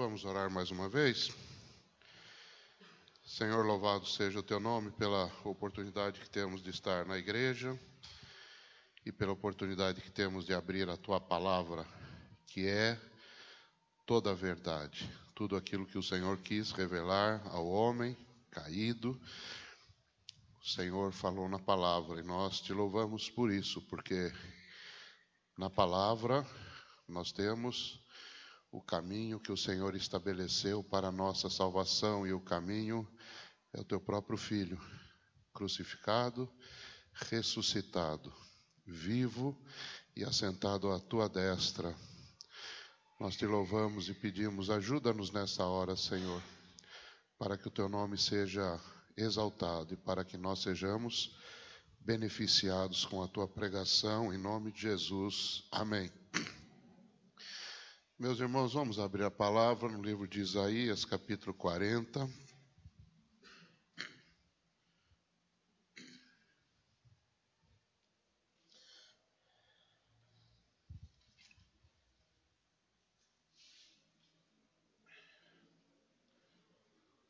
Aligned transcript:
Vamos 0.00 0.24
orar 0.24 0.50
mais 0.50 0.70
uma 0.70 0.88
vez. 0.88 1.30
Senhor, 3.22 3.66
louvado 3.66 4.06
seja 4.06 4.38
o 4.38 4.42
teu 4.42 4.58
nome 4.58 4.90
pela 4.92 5.30
oportunidade 5.44 6.18
que 6.18 6.30
temos 6.30 6.62
de 6.62 6.70
estar 6.70 7.04
na 7.04 7.18
igreja 7.18 7.78
e 9.04 9.12
pela 9.12 9.32
oportunidade 9.32 10.00
que 10.00 10.10
temos 10.10 10.46
de 10.46 10.54
abrir 10.54 10.88
a 10.88 10.96
tua 10.96 11.20
palavra, 11.20 11.86
que 12.46 12.66
é 12.66 12.98
toda 14.06 14.30
a 14.30 14.34
verdade, 14.34 15.06
tudo 15.34 15.54
aquilo 15.54 15.84
que 15.84 15.98
o 15.98 16.02
Senhor 16.02 16.38
quis 16.38 16.72
revelar 16.72 17.46
ao 17.48 17.68
homem 17.68 18.16
caído. 18.50 19.20
O 20.62 20.66
Senhor 20.66 21.12
falou 21.12 21.46
na 21.46 21.58
palavra 21.58 22.20
e 22.20 22.24
nós 22.24 22.58
te 22.58 22.72
louvamos 22.72 23.28
por 23.28 23.52
isso, 23.52 23.82
porque 23.82 24.32
na 25.58 25.68
palavra 25.68 26.42
nós 27.06 27.32
temos 27.32 28.00
o 28.70 28.80
caminho 28.80 29.40
que 29.40 29.50
o 29.50 29.56
Senhor 29.56 29.94
estabeleceu 29.94 30.82
para 30.82 31.08
a 31.08 31.12
nossa 31.12 31.50
salvação, 31.50 32.26
e 32.26 32.32
o 32.32 32.40
caminho 32.40 33.06
é 33.72 33.80
o 33.80 33.84
teu 33.84 34.00
próprio 34.00 34.38
Filho, 34.38 34.80
crucificado, 35.52 36.48
ressuscitado, 37.12 38.32
vivo 38.86 39.56
e 40.16 40.24
assentado 40.24 40.90
à 40.90 41.00
tua 41.00 41.28
destra. 41.28 41.94
Nós 43.18 43.36
te 43.36 43.44
louvamos 43.44 44.08
e 44.08 44.14
pedimos, 44.14 44.70
ajuda-nos 44.70 45.30
nessa 45.30 45.66
hora, 45.66 45.96
Senhor, 45.96 46.42
para 47.38 47.58
que 47.58 47.68
o 47.68 47.70
teu 47.70 47.88
nome 47.88 48.16
seja 48.16 48.80
exaltado 49.16 49.94
e 49.94 49.96
para 49.96 50.24
que 50.24 50.38
nós 50.38 50.62
sejamos 50.62 51.36
beneficiados 52.00 53.04
com 53.04 53.22
a 53.22 53.28
tua 53.28 53.46
pregação, 53.46 54.32
em 54.32 54.38
nome 54.38 54.72
de 54.72 54.82
Jesus. 54.82 55.64
Amém. 55.70 56.10
Meus 58.20 58.38
irmãos, 58.38 58.74
vamos 58.74 58.98
abrir 58.98 59.22
a 59.22 59.30
palavra 59.30 59.88
no 59.88 60.02
livro 60.02 60.28
de 60.28 60.40
Isaías, 60.40 61.06
capítulo 61.06 61.54
40. 61.54 62.28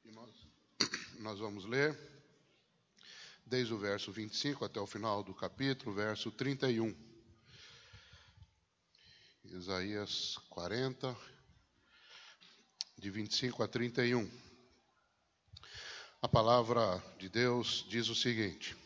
E 0.04 0.10
nós, 0.10 0.48
nós 1.20 1.38
vamos 1.38 1.64
ler 1.66 1.96
desde 3.46 3.72
o 3.72 3.78
verso 3.78 4.10
25 4.10 4.64
até 4.64 4.80
o 4.80 4.86
final 4.88 5.22
do 5.22 5.32
capítulo, 5.32 5.94
verso 5.94 6.32
31. 6.32 7.09
Isaías 9.52 10.38
40, 10.48 11.16
de 12.96 13.10
25 13.10 13.64
a 13.64 13.66
31. 13.66 14.30
A 16.22 16.28
palavra 16.28 17.02
de 17.18 17.28
Deus 17.28 17.84
diz 17.88 18.08
o 18.08 18.14
seguinte: 18.14 18.76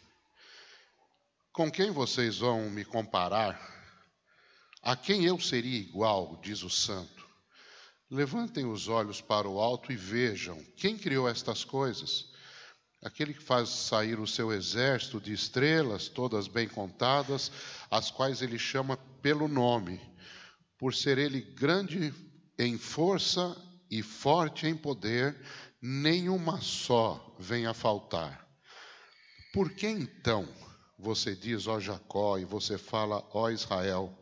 Com 1.52 1.70
quem 1.70 1.90
vocês 1.90 2.38
vão 2.38 2.70
me 2.70 2.82
comparar? 2.82 3.60
A 4.82 4.96
quem 4.96 5.26
eu 5.26 5.38
seria 5.38 5.78
igual, 5.78 6.40
diz 6.42 6.62
o 6.62 6.70
santo. 6.70 7.28
Levantem 8.10 8.64
os 8.64 8.88
olhos 8.88 9.20
para 9.20 9.46
o 9.46 9.60
alto 9.60 9.92
e 9.92 9.96
vejam 9.96 10.64
quem 10.76 10.96
criou 10.96 11.28
estas 11.28 11.62
coisas. 11.62 12.32
Aquele 13.02 13.34
que 13.34 13.42
faz 13.42 13.68
sair 13.68 14.18
o 14.18 14.26
seu 14.26 14.50
exército 14.50 15.20
de 15.20 15.34
estrelas, 15.34 16.08
todas 16.08 16.48
bem 16.48 16.66
contadas, 16.66 17.52
as 17.90 18.10
quais 18.10 18.40
ele 18.40 18.58
chama 18.58 18.96
pelo 19.20 19.46
nome 19.46 20.13
por 20.84 20.94
ser 20.94 21.16
ele 21.16 21.40
grande 21.40 22.12
em 22.58 22.76
força 22.76 23.56
e 23.90 24.02
forte 24.02 24.66
em 24.66 24.76
poder, 24.76 25.34
nenhuma 25.80 26.60
só 26.60 27.34
vem 27.38 27.64
a 27.64 27.72
faltar. 27.72 28.46
Por 29.54 29.70
que 29.70 29.86
então 29.86 30.46
você 30.98 31.34
diz, 31.34 31.66
ó 31.66 31.80
Jacó, 31.80 32.36
e 32.36 32.44
você 32.44 32.76
fala, 32.76 33.26
ó 33.32 33.48
Israel? 33.48 34.14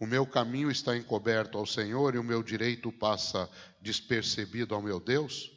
O 0.00 0.06
meu 0.06 0.26
caminho 0.26 0.72
está 0.72 0.96
encoberto 0.96 1.56
ao 1.56 1.64
Senhor 1.64 2.16
e 2.16 2.18
o 2.18 2.24
meu 2.24 2.42
direito 2.42 2.90
passa 2.90 3.48
despercebido 3.80 4.74
ao 4.74 4.82
meu 4.82 4.98
Deus? 4.98 5.52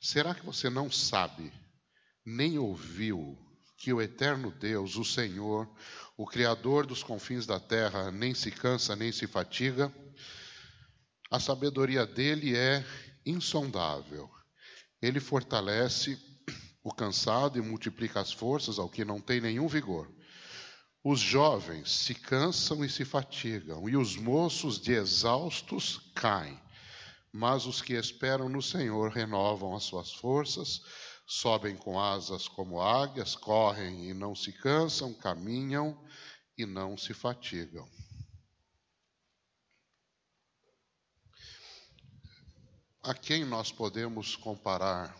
Será 0.00 0.34
que 0.34 0.46
você 0.46 0.70
não 0.70 0.90
sabe, 0.90 1.52
nem 2.24 2.56
ouviu, 2.56 3.36
que 3.76 3.92
o 3.92 4.00
eterno 4.00 4.50
Deus, 4.50 4.96
o 4.96 5.04
Senhor, 5.04 5.68
o 6.16 6.24
Criador 6.26 6.86
dos 6.86 7.02
confins 7.02 7.46
da 7.46 7.60
terra 7.60 8.10
nem 8.10 8.34
se 8.34 8.50
cansa 8.50 8.96
nem 8.96 9.12
se 9.12 9.26
fatiga. 9.26 9.92
A 11.30 11.38
sabedoria 11.38 12.06
dele 12.06 12.56
é 12.56 12.84
insondável. 13.24 14.30
Ele 15.02 15.20
fortalece 15.20 16.18
o 16.82 16.92
cansado 16.92 17.58
e 17.58 17.62
multiplica 17.62 18.20
as 18.20 18.32
forças 18.32 18.78
ao 18.78 18.88
que 18.88 19.04
não 19.04 19.20
tem 19.20 19.40
nenhum 19.40 19.68
vigor. 19.68 20.10
Os 21.04 21.20
jovens 21.20 21.90
se 21.90 22.14
cansam 22.14 22.84
e 22.84 22.88
se 22.88 23.04
fatigam, 23.04 23.88
e 23.88 23.96
os 23.96 24.16
moços 24.16 24.80
de 24.80 24.92
exaustos 24.92 26.10
caem. 26.14 26.58
Mas 27.32 27.66
os 27.66 27.82
que 27.82 27.92
esperam 27.92 28.48
no 28.48 28.62
Senhor 28.62 29.10
renovam 29.10 29.76
as 29.76 29.84
suas 29.84 30.12
forças, 30.14 30.80
sobem 31.26 31.76
com 31.76 31.98
asas 31.98 32.46
como 32.46 32.80
águias, 32.80 33.34
correm 33.34 34.08
e 34.08 34.14
não 34.14 34.34
se 34.34 34.52
cansam, 34.52 35.12
caminham 35.12 36.00
e 36.56 36.64
não 36.64 36.96
se 36.96 37.12
fatigam. 37.12 37.88
A 43.02 43.14
quem 43.14 43.44
nós 43.44 43.72
podemos 43.72 44.36
comparar 44.36 45.16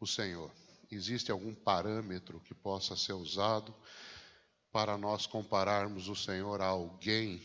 o 0.00 0.06
Senhor? 0.06 0.52
Existe 0.90 1.30
algum 1.30 1.54
parâmetro 1.54 2.40
que 2.40 2.54
possa 2.54 2.96
ser 2.96 3.12
usado 3.12 3.74
para 4.70 4.98
nós 4.98 5.26
compararmos 5.26 6.08
o 6.08 6.14
Senhor 6.14 6.60
a 6.60 6.66
alguém 6.66 7.42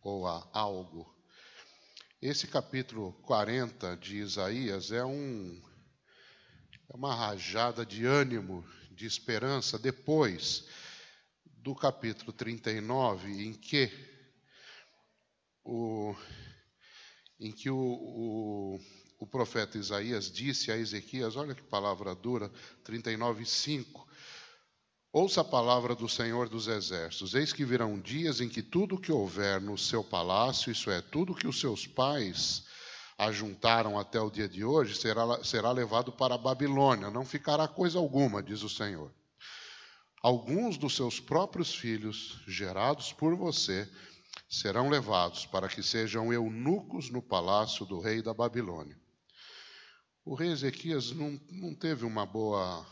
ou 0.00 0.26
a 0.26 0.48
algo? 0.52 1.12
Esse 2.20 2.48
capítulo 2.48 3.12
40 3.22 3.96
de 3.96 4.16
Isaías 4.16 4.90
é 4.90 5.04
um 5.04 5.62
é 6.90 6.96
uma 6.96 7.14
rajada 7.14 7.84
de 7.84 8.06
ânimo, 8.06 8.64
de 8.90 9.06
esperança, 9.06 9.78
depois 9.78 10.66
do 11.44 11.74
capítulo 11.74 12.32
39, 12.32 13.30
em 13.46 13.52
que 13.52 13.90
o, 15.62 16.14
em 17.38 17.52
que 17.52 17.68
o, 17.68 17.76
o, 17.76 18.80
o 19.18 19.26
profeta 19.26 19.76
Isaías 19.76 20.30
disse 20.30 20.72
a 20.72 20.76
Ezequias, 20.78 21.36
olha 21.36 21.54
que 21.54 21.62
palavra 21.62 22.14
dura, 22.14 22.50
39, 22.84 23.44
5, 23.44 24.08
Ouça 25.10 25.40
a 25.40 25.44
palavra 25.44 25.94
do 25.94 26.06
Senhor 26.06 26.50
dos 26.50 26.68
Exércitos. 26.68 27.34
Eis 27.34 27.50
que 27.50 27.64
virão 27.64 27.98
dias 27.98 28.42
em 28.42 28.48
que 28.48 28.62
tudo 28.62 29.00
que 29.00 29.10
houver 29.10 29.58
no 29.58 29.76
seu 29.78 30.04
palácio, 30.04 30.70
isso 30.70 30.90
é, 30.90 31.00
tudo 31.00 31.34
que 31.34 31.48
os 31.48 31.58
seus 31.58 31.86
pais 31.86 32.67
ajuntaram 33.18 33.98
até 33.98 34.20
o 34.20 34.30
dia 34.30 34.48
de 34.48 34.64
hoje 34.64 34.94
será, 34.94 35.42
será 35.42 35.72
levado 35.72 36.12
para 36.12 36.36
a 36.36 36.38
Babilônia, 36.38 37.10
não 37.10 37.24
ficará 37.24 37.66
coisa 37.66 37.98
alguma, 37.98 38.40
diz 38.40 38.62
o 38.62 38.68
Senhor. 38.68 39.12
Alguns 40.22 40.78
dos 40.78 40.94
seus 40.94 41.18
próprios 41.18 41.74
filhos, 41.74 42.40
gerados 42.46 43.12
por 43.12 43.34
você, 43.34 43.90
serão 44.48 44.88
levados 44.88 45.46
para 45.46 45.68
que 45.68 45.82
sejam 45.82 46.32
eunucos 46.32 47.10
no 47.10 47.20
palácio 47.20 47.84
do 47.84 47.98
rei 47.98 48.22
da 48.22 48.32
Babilônia. 48.32 48.96
O 50.24 50.34
rei 50.34 50.50
Ezequias 50.50 51.10
não, 51.10 51.40
não 51.50 51.74
teve 51.74 52.04
uma 52.04 52.24
boa 52.24 52.86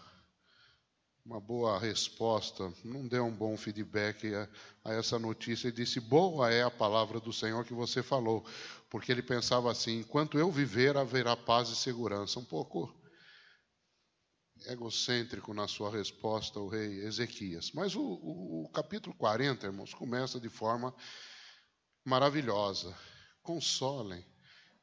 uma 1.27 1.41
boa 1.41 1.77
resposta, 1.77 2.73
não 2.85 3.07
deu 3.07 3.25
um 3.25 3.33
bom 3.33 3.57
feedback 3.57 4.33
a, 4.33 4.49
a, 4.85 4.93
essa 4.95 5.19
notícia 5.19 5.69
e 5.69 5.73
disse: 5.73 5.99
Boa 5.99 6.53
é 6.53 6.63
a 6.63 6.71
palavra 6.71 7.19
do 7.19 7.33
Senhor 7.33 7.65
que 7.65 7.75
você 7.75 8.01
falou, 8.01 8.47
porque 8.89 9.11
ele 9.11 9.23
pensava 9.23 9.71
assim: 9.71 9.99
enquanto 9.99 10.39
eu 10.39 10.51
viver, 10.53 10.97
haverá 10.97 11.37
paz 11.37 11.69
e 11.69 11.77
segurança. 11.77 12.39
Um 12.39 12.45
pouco 12.45 12.95
egocêntrico 14.67 15.53
na 15.53 15.67
sua 15.67 15.91
resposta 15.91 16.61
ao 16.61 16.69
rei 16.69 17.05
Ezequias. 17.05 17.73
Mas 17.73 17.97
o, 17.97 18.03
o, 18.03 18.65
o 18.65 18.69
capítulo 18.69 19.15
40, 19.17 19.67
irmãos, 19.67 19.93
começa 19.93 20.39
de 20.39 20.49
forma 20.49 20.95
maravilhosa. 22.05 22.97
Consolem 23.43 24.25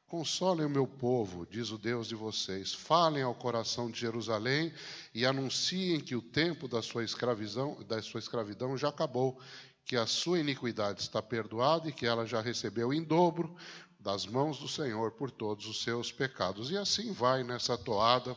Consolem 0.06 0.66
o 0.66 0.70
meu 0.70 0.86
povo, 0.86 1.46
diz 1.46 1.70
o 1.70 1.78
Deus 1.78 2.06
de 2.06 2.14
vocês. 2.14 2.72
Falem 2.72 3.22
ao 3.22 3.34
coração 3.34 3.90
de 3.90 3.98
Jerusalém 3.98 4.72
e 5.14 5.24
anunciem 5.24 6.00
que 6.00 6.14
o 6.14 6.22
tempo 6.22 6.68
da 6.68 6.82
sua 6.82 7.02
escravidão, 7.02 7.82
da 7.84 8.00
sua 8.02 8.20
escravidão 8.20 8.76
já 8.76 8.90
acabou, 8.90 9.40
que 9.84 9.96
a 9.96 10.06
sua 10.06 10.38
iniquidade 10.38 11.00
está 11.00 11.20
perdoada 11.20 11.88
e 11.88 11.92
que 11.92 12.06
ela 12.06 12.26
já 12.26 12.40
recebeu 12.40 12.92
em 12.92 13.02
dobro 13.02 13.56
das 13.98 14.26
mãos 14.26 14.58
do 14.58 14.68
Senhor 14.68 15.12
por 15.12 15.30
todos 15.30 15.66
os 15.66 15.82
seus 15.82 16.12
pecados. 16.12 16.70
E 16.70 16.76
assim 16.76 17.12
vai 17.12 17.42
nessa 17.42 17.76
toada 17.76 18.36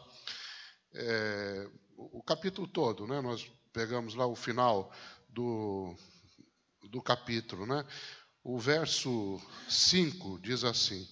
é, 0.94 1.70
o 1.98 2.24
capítulo 2.24 2.68
todo, 2.68 3.06
né? 3.06 3.22
Nós 3.22 3.52
pegamos 3.74 4.16
lá 4.16 4.26
o 4.26 4.36
final 4.36 4.92
do, 5.30 5.94
do 6.90 7.02
capítulo, 7.02 7.66
né? 7.66 7.86
O 8.44 8.58
verso 8.58 9.42
5 9.68 10.40
diz 10.40 10.64
assim: 10.64 11.08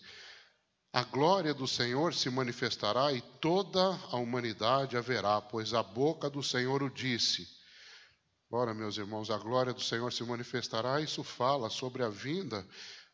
A 0.96 1.04
glória 1.04 1.54
do 1.54 1.68
Senhor 1.68 2.14
se 2.14 2.30
manifestará 2.30 3.12
e 3.12 3.20
toda 3.42 3.82
a 3.82 4.16
humanidade 4.16 4.96
a 4.96 5.02
verá, 5.02 5.42
pois 5.42 5.74
a 5.74 5.84
boca 5.84 6.30
do 6.30 6.42
Senhor 6.42 6.82
o 6.82 6.90
disse. 6.90 7.46
Ora, 8.50 8.74
meus 8.74 8.96
irmãos, 8.96 9.30
a 9.30 9.38
glória 9.38 9.74
do 9.74 9.82
Senhor 9.82 10.14
se 10.14 10.24
manifestará, 10.24 11.02
isso 11.02 11.22
fala 11.22 11.70
sobre 11.70 12.02
a 12.02 12.08
vinda 12.08 12.66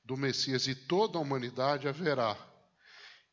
do 0.05 0.15
Messias 0.15 0.67
e 0.67 0.75
toda 0.75 1.17
a 1.17 1.21
humanidade 1.21 1.87
a 1.87 1.91
verá. 1.91 2.37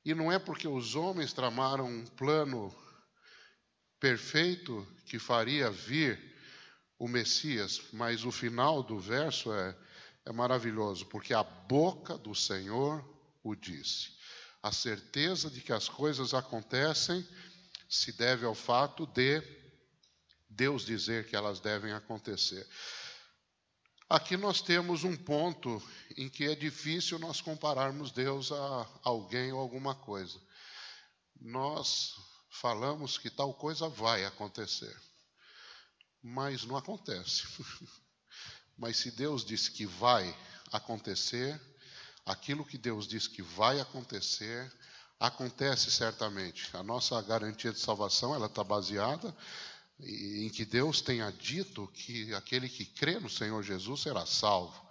E 0.02 0.14
não 0.14 0.32
é 0.32 0.38
porque 0.38 0.66
os 0.66 0.94
homens 0.94 1.34
tramaram 1.34 1.86
um 1.86 2.06
plano 2.06 2.74
perfeito 4.00 4.88
que 5.04 5.18
faria 5.18 5.70
vir 5.70 6.18
o 6.98 7.06
Messias, 7.06 7.82
mas 7.92 8.24
o 8.24 8.32
final 8.32 8.82
do 8.82 8.98
verso 8.98 9.52
é, 9.52 9.76
é 10.24 10.32
maravilhoso, 10.32 11.04
porque 11.04 11.34
a 11.34 11.42
boca 11.42 12.16
do 12.16 12.34
Senhor 12.34 13.04
o 13.44 13.54
disse. 13.54 14.16
A 14.62 14.72
certeza 14.72 15.50
de 15.50 15.60
que 15.60 15.72
as 15.72 15.88
coisas 15.88 16.34
acontecem 16.34 17.26
se 17.88 18.12
deve 18.12 18.44
ao 18.44 18.54
fato 18.54 19.06
de 19.06 19.42
Deus 20.48 20.84
dizer 20.84 21.28
que 21.28 21.36
elas 21.36 21.60
devem 21.60 21.92
acontecer. 21.92 22.66
Aqui 24.08 24.36
nós 24.36 24.62
temos 24.62 25.04
um 25.04 25.14
ponto 25.14 25.82
em 26.16 26.30
que 26.30 26.44
é 26.44 26.54
difícil 26.54 27.18
nós 27.18 27.42
compararmos 27.42 28.10
Deus 28.10 28.50
a 28.50 29.00
alguém 29.02 29.52
ou 29.52 29.60
alguma 29.60 29.94
coisa. 29.94 30.40
Nós 31.38 32.14
falamos 32.50 33.18
que 33.18 33.28
tal 33.28 33.52
coisa 33.52 33.88
vai 33.88 34.24
acontecer, 34.24 34.96
mas 36.22 36.64
não 36.64 36.76
acontece. 36.76 37.44
mas 38.78 38.96
se 38.96 39.10
Deus 39.10 39.44
diz 39.44 39.68
que 39.68 39.84
vai 39.84 40.34
acontecer, 40.72 41.60
aquilo 42.28 42.64
que 42.64 42.78
Deus 42.78 43.08
diz 43.08 43.26
que 43.26 43.42
vai 43.42 43.80
acontecer, 43.80 44.70
acontece 45.18 45.90
certamente. 45.90 46.68
A 46.76 46.82
nossa 46.82 47.20
garantia 47.22 47.72
de 47.72 47.80
salvação 47.80 48.34
ela 48.34 48.46
está 48.46 48.62
baseada 48.62 49.34
em 50.00 50.48
que 50.50 50.64
Deus 50.64 51.00
tenha 51.00 51.30
dito 51.32 51.88
que 51.88 52.32
aquele 52.34 52.68
que 52.68 52.84
crê 52.84 53.18
no 53.18 53.28
Senhor 53.28 53.62
Jesus 53.62 54.02
será 54.02 54.24
salvo. 54.24 54.86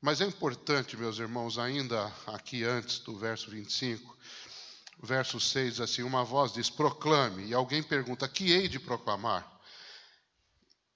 Mas 0.00 0.20
é 0.20 0.26
importante, 0.26 0.96
meus 0.96 1.18
irmãos, 1.18 1.58
ainda 1.58 2.06
aqui 2.26 2.62
antes 2.62 3.00
do 3.00 3.18
verso 3.18 3.50
25, 3.50 4.16
verso 5.02 5.40
6, 5.40 5.80
assim, 5.80 6.02
uma 6.02 6.22
voz 6.22 6.52
diz: 6.52 6.70
proclame, 6.70 7.46
e 7.46 7.54
alguém 7.54 7.82
pergunta: 7.82 8.28
que 8.28 8.52
hei 8.52 8.68
de 8.68 8.78
proclamar? 8.78 9.55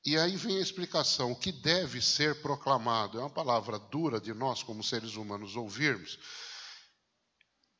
E 0.04 0.16
aí 0.16 0.36
vem 0.36 0.56
a 0.56 0.60
explicação: 0.60 1.32
o 1.32 1.36
que 1.36 1.52
deve 1.52 2.00
ser 2.00 2.40
proclamado. 2.40 3.18
É 3.18 3.20
uma 3.20 3.30
palavra 3.30 3.78
dura 3.78 4.20
de 4.20 4.32
nós, 4.32 4.62
como 4.62 4.82
seres 4.82 5.14
humanos, 5.16 5.56
ouvirmos. 5.56 6.18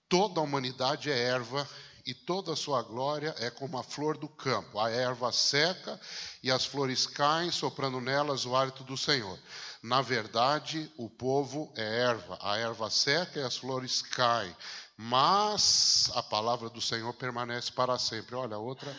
Toda 0.09 0.41
a 0.41 0.43
humanidade 0.43 1.11
é 1.11 1.19
erva 1.19 1.69
e 2.05 2.15
toda 2.15 2.53
a 2.53 2.57
sua 2.57 2.83
glória 2.83 3.35
é 3.39 3.51
como 3.51 3.79
a 3.79 3.83
flor 3.83 4.17
do 4.19 4.29
campo. 4.29 4.79
A 4.79 4.91
erva 4.91 5.31
seca 5.33 6.01
e 6.43 6.51
as 6.51 6.65
flores 6.65 7.07
caem, 7.07 7.51
soprando 7.51 8.01
nelas 8.01 8.45
o 8.45 8.57
hálito 8.57 8.83
do 8.83 8.97
Senhor. 8.97 9.39
Na 9.83 10.03
verdade, 10.03 10.93
o 10.97 11.09
povo 11.09 11.73
é 11.77 12.01
erva, 12.01 12.39
a 12.41 12.59
erva 12.59 12.91
seca 12.91 13.41
e 13.41 13.43
as 13.43 13.57
flores 13.57 14.03
caem. 14.03 14.55
Mas 14.97 16.11
a 16.15 16.23
palavra 16.23 16.69
do 16.69 16.81
Senhor 16.81 17.15
permanece 17.15 17.73
para 17.73 17.99
sempre. 17.99 18.35
Olha, 18.35 18.59
outra, 18.59 18.95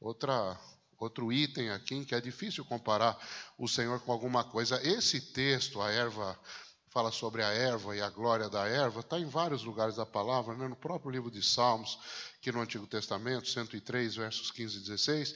outra 0.00 0.58
outro 1.04 1.32
item 1.32 1.70
aqui 1.70 1.94
em 1.94 2.04
que 2.04 2.14
é 2.14 2.20
difícil 2.20 2.64
comparar 2.64 3.16
o 3.58 3.68
Senhor 3.68 4.00
com 4.00 4.12
alguma 4.12 4.44
coisa. 4.44 4.80
Esse 4.86 5.20
texto, 5.20 5.80
a 5.80 5.90
erva, 5.90 6.38
fala 6.90 7.12
sobre 7.12 7.42
a 7.42 7.48
erva 7.48 7.94
e 7.94 8.00
a 8.00 8.08
glória 8.08 8.48
da 8.48 8.66
erva, 8.66 9.00
está 9.00 9.18
em 9.18 9.26
vários 9.26 9.62
lugares 9.62 9.96
da 9.96 10.06
palavra, 10.06 10.56
né? 10.56 10.66
no 10.66 10.76
próprio 10.76 11.10
livro 11.10 11.30
de 11.30 11.42
Salmos, 11.42 11.98
que 12.40 12.50
no 12.50 12.60
Antigo 12.60 12.86
Testamento, 12.86 13.48
103, 13.48 14.16
versos 14.16 14.50
15 14.50 14.78
e 14.78 14.80
16, 14.80 15.34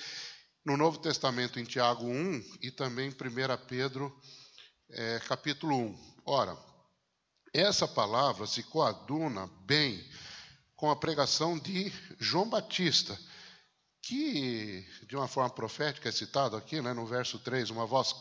no 0.64 0.76
Novo 0.76 0.98
Testamento, 0.98 1.60
em 1.60 1.64
Tiago 1.64 2.06
1 2.06 2.58
e 2.62 2.70
também 2.70 3.08
em 3.08 3.12
1 3.12 3.66
Pedro, 3.66 4.14
é, 4.88 5.20
capítulo 5.20 5.76
1. 5.76 6.14
Ora, 6.24 6.56
essa 7.52 7.86
palavra 7.86 8.46
se 8.46 8.62
coaduna 8.62 9.46
bem 9.66 10.02
com 10.76 10.90
a 10.90 10.96
pregação 10.96 11.58
de 11.58 11.92
João 12.18 12.48
Batista 12.48 13.18
que 14.02 14.86
de 15.06 15.16
uma 15.16 15.28
forma 15.28 15.50
profética 15.50 16.08
é 16.08 16.12
citado 16.12 16.56
aqui, 16.56 16.80
né, 16.80 16.92
no 16.92 17.06
verso 17.06 17.38
3, 17.38 17.70
uma 17.70 17.86
voz, 17.86 18.14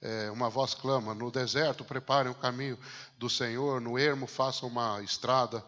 é, 0.00 0.30
uma 0.30 0.50
voz 0.50 0.74
clama, 0.74 1.14
no 1.14 1.30
deserto 1.30 1.84
preparem 1.84 2.30
o 2.30 2.34
caminho 2.34 2.78
do 3.18 3.30
Senhor, 3.30 3.80
no 3.80 3.98
ermo 3.98 4.26
façam 4.26 4.68
uma 4.68 5.02
estrada 5.02 5.64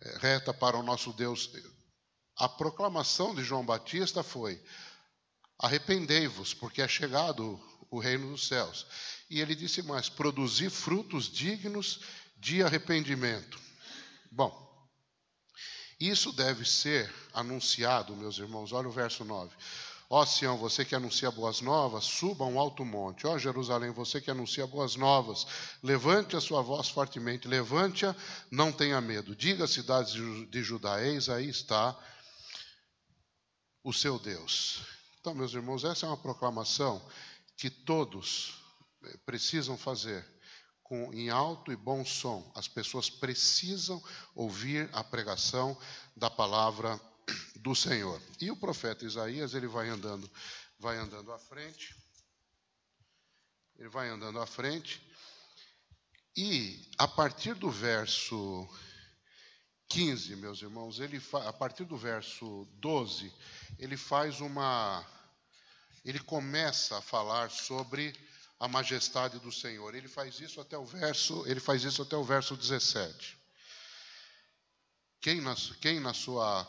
é, 0.00 0.18
reta 0.18 0.52
para 0.52 0.76
o 0.76 0.82
nosso 0.82 1.12
Deus. 1.12 1.50
A 2.36 2.48
proclamação 2.48 3.34
de 3.34 3.42
João 3.42 3.64
Batista 3.64 4.22
foi, 4.22 4.62
arrependei-vos, 5.58 6.54
porque 6.54 6.80
é 6.80 6.88
chegado 6.88 7.60
o 7.90 7.98
reino 7.98 8.30
dos 8.30 8.46
céus. 8.46 8.86
E 9.28 9.40
ele 9.40 9.54
disse 9.54 9.82
mais, 9.82 10.08
produzir 10.08 10.70
frutos 10.70 11.30
dignos 11.30 12.00
de 12.38 12.62
arrependimento. 12.62 13.60
Bom, 14.30 14.69
isso 16.00 16.32
deve 16.32 16.64
ser 16.64 17.12
anunciado, 17.34 18.16
meus 18.16 18.38
irmãos. 18.38 18.72
Olha 18.72 18.88
o 18.88 18.92
verso 18.92 19.24
9. 19.24 19.50
Ó 20.08 20.24
Sião, 20.26 20.56
você 20.56 20.84
que 20.84 20.96
anuncia 20.96 21.30
boas 21.30 21.60
novas, 21.60 22.04
suba 22.04 22.44
um 22.44 22.58
alto 22.58 22.84
monte. 22.84 23.26
Ó 23.26 23.38
Jerusalém, 23.38 23.92
você 23.92 24.20
que 24.20 24.30
anuncia 24.30 24.66
boas 24.66 24.96
novas, 24.96 25.46
levante 25.82 26.34
a 26.34 26.40
sua 26.40 26.62
voz 26.62 26.88
fortemente, 26.88 27.46
levante-a, 27.46 28.16
não 28.50 28.72
tenha 28.72 29.00
medo. 29.00 29.36
Diga 29.36 29.64
às 29.64 29.70
cidades 29.70 30.14
de 30.50 30.62
Judá, 30.64 31.00
eis 31.00 31.28
aí 31.28 31.48
está 31.48 31.96
o 33.84 33.92
seu 33.92 34.18
Deus. 34.18 34.82
Então, 35.20 35.34
meus 35.34 35.52
irmãos, 35.52 35.84
essa 35.84 36.06
é 36.06 36.08
uma 36.08 36.16
proclamação 36.16 37.00
que 37.56 37.70
todos 37.70 38.54
eh, 39.04 39.16
precisam 39.24 39.76
fazer 39.76 40.26
com, 40.90 41.14
em 41.14 41.30
alto 41.30 41.70
e 41.70 41.76
bom 41.76 42.04
som. 42.04 42.50
As 42.52 42.66
pessoas 42.66 43.08
precisam 43.08 44.02
ouvir 44.34 44.90
a 44.92 45.04
pregação 45.04 45.80
da 46.16 46.28
palavra 46.28 47.00
do 47.54 47.76
Senhor. 47.76 48.20
E 48.40 48.50
o 48.50 48.56
profeta 48.56 49.04
Isaías, 49.04 49.54
ele 49.54 49.68
vai 49.68 49.88
andando, 49.88 50.28
vai 50.80 50.96
andando 50.96 51.30
à 51.30 51.38
frente. 51.38 51.94
Ele 53.78 53.88
vai 53.88 54.08
andando 54.08 54.40
à 54.40 54.46
frente. 54.46 55.00
E 56.36 56.90
a 56.98 57.06
partir 57.06 57.54
do 57.54 57.70
verso 57.70 58.68
15, 59.90 60.34
meus 60.34 60.60
irmãos, 60.60 60.98
ele 60.98 61.22
a 61.46 61.52
partir 61.52 61.84
do 61.84 61.96
verso 61.96 62.66
12, 62.80 63.32
ele 63.78 63.96
faz 63.96 64.40
uma 64.40 65.06
ele 66.04 66.18
começa 66.18 66.98
a 66.98 67.02
falar 67.02 67.48
sobre 67.50 68.12
a 68.60 68.68
majestade 68.68 69.38
do 69.38 69.50
Senhor. 69.50 69.94
Ele 69.94 70.06
faz 70.06 70.38
isso 70.38 70.60
até 70.60 70.76
o 70.76 70.84
verso, 70.84 71.42
ele 71.46 71.58
faz 71.58 71.82
isso 71.82 72.02
até 72.02 72.14
o 72.14 72.22
verso 72.22 72.54
17. 72.54 73.40
Quem 75.22 75.40
na, 75.40 75.54
quem 75.80 76.00
na, 76.00 76.14
sua, 76.14 76.66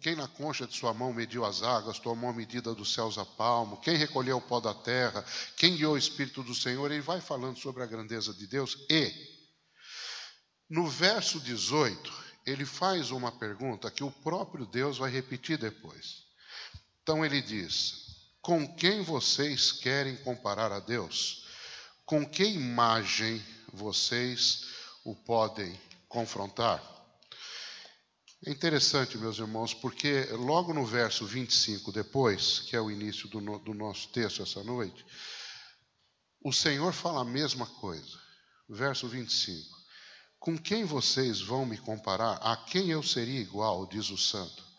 quem 0.00 0.14
na 0.14 0.28
concha 0.28 0.66
de 0.66 0.76
sua 0.76 0.92
mão 0.92 1.12
mediu 1.12 1.44
as 1.44 1.62
águas, 1.62 1.98
tomou 1.98 2.30
a 2.30 2.32
medida 2.32 2.72
dos 2.72 2.92
céus 2.92 3.18
a 3.18 3.24
palmo, 3.24 3.80
quem 3.80 3.96
recolheu 3.96 4.36
o 4.36 4.42
pó 4.42 4.60
da 4.60 4.72
terra, 4.72 5.24
quem 5.56 5.76
guiou 5.76 5.94
o 5.94 5.98
Espírito 5.98 6.42
do 6.42 6.54
Senhor, 6.54 6.90
ele 6.90 7.00
vai 7.00 7.20
falando 7.20 7.58
sobre 7.58 7.82
a 7.82 7.86
grandeza 7.86 8.32
de 8.32 8.46
Deus. 8.46 8.76
E, 8.88 9.12
no 10.68 10.86
verso 10.86 11.40
18, 11.40 12.12
ele 12.46 12.64
faz 12.64 13.10
uma 13.10 13.32
pergunta 13.32 13.90
que 13.90 14.04
o 14.04 14.10
próprio 14.10 14.66
Deus 14.66 14.98
vai 14.98 15.10
repetir 15.10 15.58
depois. 15.58 16.24
Então 17.02 17.24
ele 17.24 17.42
diz: 17.42 17.99
com 18.40 18.66
quem 18.74 19.02
vocês 19.02 19.72
querem 19.72 20.16
comparar 20.16 20.72
a 20.72 20.80
Deus? 20.80 21.44
Com 22.04 22.26
que 22.26 22.44
imagem 22.44 23.42
vocês 23.72 24.66
o 25.04 25.14
podem 25.14 25.78
confrontar? 26.08 26.82
É 28.46 28.50
interessante, 28.50 29.18
meus 29.18 29.38
irmãos, 29.38 29.74
porque 29.74 30.24
logo 30.32 30.72
no 30.72 30.86
verso 30.86 31.26
25, 31.26 31.92
depois, 31.92 32.60
que 32.60 32.74
é 32.74 32.80
o 32.80 32.90
início 32.90 33.28
do, 33.28 33.38
no, 33.38 33.58
do 33.58 33.74
nosso 33.74 34.08
texto 34.08 34.42
essa 34.42 34.64
noite, 34.64 35.04
o 36.42 36.50
Senhor 36.50 36.94
fala 36.94 37.20
a 37.20 37.24
mesma 37.24 37.66
coisa. 37.66 38.18
Verso 38.66 39.06
25: 39.06 39.68
Com 40.38 40.56
quem 40.56 40.84
vocês 40.86 41.42
vão 41.42 41.66
me 41.66 41.76
comparar? 41.76 42.36
A 42.36 42.56
quem 42.56 42.88
eu 42.88 43.02
seria 43.02 43.40
igual, 43.40 43.86
diz 43.86 44.08
o 44.08 44.16
Santo. 44.16 44.69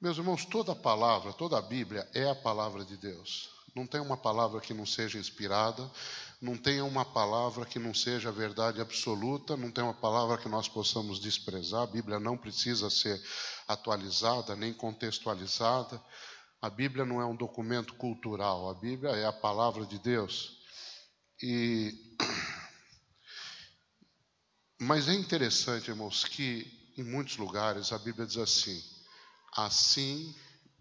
Meus 0.00 0.16
irmãos, 0.16 0.46
toda 0.46 0.74
palavra, 0.74 1.30
toda 1.34 1.58
a 1.58 1.62
Bíblia 1.62 2.08
é 2.14 2.30
a 2.30 2.34
palavra 2.34 2.86
de 2.86 2.96
Deus. 2.96 3.50
Não 3.76 3.86
tem 3.86 4.00
uma 4.00 4.16
palavra 4.16 4.58
que 4.58 4.72
não 4.72 4.86
seja 4.86 5.18
inspirada, 5.18 5.88
não 6.40 6.56
tem 6.56 6.80
uma 6.80 7.04
palavra 7.04 7.66
que 7.66 7.78
não 7.78 7.92
seja 7.92 8.32
verdade 8.32 8.80
absoluta, 8.80 9.58
não 9.58 9.70
tem 9.70 9.84
uma 9.84 9.92
palavra 9.92 10.38
que 10.38 10.48
nós 10.48 10.66
possamos 10.66 11.20
desprezar. 11.20 11.82
A 11.82 11.86
Bíblia 11.86 12.18
não 12.18 12.34
precisa 12.34 12.88
ser 12.88 13.22
atualizada 13.68 14.56
nem 14.56 14.72
contextualizada. 14.72 16.02
A 16.62 16.70
Bíblia 16.70 17.04
não 17.04 17.20
é 17.20 17.26
um 17.26 17.36
documento 17.36 17.92
cultural, 17.94 18.70
a 18.70 18.74
Bíblia 18.74 19.10
é 19.10 19.26
a 19.26 19.32
palavra 19.32 19.84
de 19.84 19.98
Deus. 19.98 20.62
E 21.42 22.16
Mas 24.80 25.10
é 25.10 25.14
interessante, 25.14 25.90
irmãos, 25.90 26.24
que 26.24 26.66
em 26.96 27.02
muitos 27.02 27.36
lugares 27.36 27.92
a 27.92 27.98
Bíblia 27.98 28.26
diz 28.26 28.38
assim: 28.38 28.82
assim 29.52 30.34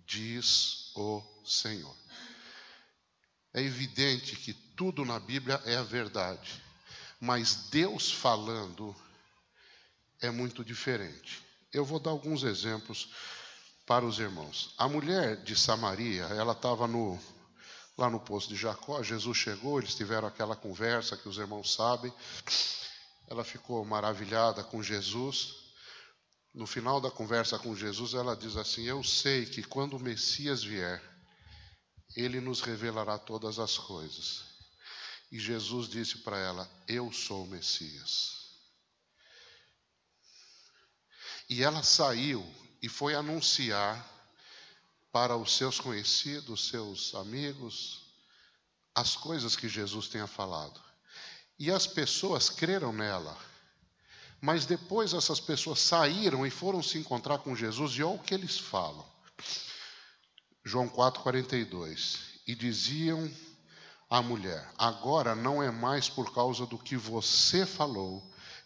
diz 0.05 0.91
o 0.95 1.23
Senhor. 1.45 1.95
É 3.53 3.61
evidente 3.61 4.35
que 4.35 4.53
tudo 4.53 5.03
na 5.03 5.19
Bíblia 5.19 5.61
é 5.65 5.75
a 5.75 5.83
verdade, 5.83 6.61
mas 7.19 7.67
Deus 7.69 8.11
falando 8.11 8.95
é 10.21 10.29
muito 10.29 10.63
diferente. 10.63 11.43
Eu 11.71 11.85
vou 11.85 11.99
dar 11.99 12.11
alguns 12.11 12.43
exemplos 12.43 13.09
para 13.85 14.05
os 14.05 14.19
irmãos. 14.19 14.73
A 14.77 14.87
mulher 14.87 15.43
de 15.43 15.55
Samaria, 15.55 16.23
ela 16.25 16.53
estava 16.53 16.87
no 16.87 17.19
lá 17.99 18.09
no 18.09 18.19
poço 18.19 18.47
de 18.47 18.55
Jacó, 18.55 19.03
Jesus 19.03 19.37
chegou, 19.37 19.77
eles 19.77 19.93
tiveram 19.93 20.25
aquela 20.25 20.55
conversa 20.55 21.17
que 21.17 21.27
os 21.27 21.37
irmãos 21.37 21.73
sabem. 21.73 22.13
Ela 23.27 23.43
ficou 23.43 23.83
maravilhada 23.83 24.63
com 24.63 24.81
Jesus. 24.81 25.58
No 26.53 26.65
final 26.65 26.99
da 26.99 27.11
conversa 27.11 27.59
com 27.59 27.75
Jesus, 27.75 28.13
ela 28.13 28.35
diz 28.35 28.55
assim: 28.55 28.83
Eu 28.83 29.03
sei 29.03 29.45
que 29.45 29.63
quando 29.63 29.95
o 29.95 29.99
Messias 29.99 30.63
vier, 30.63 31.01
ele 32.15 32.39
nos 32.39 32.61
revelará 32.61 33.17
todas 33.17 33.59
as 33.59 33.77
coisas. 33.77 34.43
E 35.31 35.39
Jesus 35.39 35.87
disse 35.87 36.19
para 36.19 36.37
ela: 36.37 36.69
Eu 36.87 37.11
sou 37.11 37.43
o 37.43 37.47
Messias. 37.47 38.39
E 41.49 41.63
ela 41.63 41.81
saiu 41.83 42.45
e 42.81 42.87
foi 42.87 43.15
anunciar 43.15 44.07
para 45.11 45.35
os 45.35 45.55
seus 45.55 45.79
conhecidos, 45.79 46.67
seus 46.69 47.15
amigos, 47.15 48.05
as 48.93 49.15
coisas 49.15 49.55
que 49.55 49.67
Jesus 49.67 50.07
tinha 50.07 50.27
falado. 50.27 50.79
E 51.57 51.71
as 51.71 51.87
pessoas 51.87 52.49
creram 52.49 52.93
nela. 52.93 53.37
Mas 54.41 54.65
depois 54.65 55.13
essas 55.13 55.39
pessoas 55.39 55.79
saíram 55.79 56.45
e 56.45 56.49
foram 56.49 56.81
se 56.81 56.97
encontrar 56.97 57.39
com 57.39 57.55
Jesus, 57.55 57.93
e 57.93 58.03
olha 58.03 58.15
o 58.15 58.23
que 58.23 58.33
eles 58.33 58.57
falam. 58.57 59.05
João 60.63 60.89
4,42. 60.89 62.17
E 62.47 62.55
diziam 62.55 63.31
à 64.09 64.21
mulher: 64.21 64.71
Agora 64.77 65.35
não 65.35 65.61
é 65.61 65.69
mais 65.69 66.09
por 66.09 66.33
causa 66.33 66.65
do 66.65 66.77
que 66.77 66.95
você 66.95 67.65
falou 67.65 68.23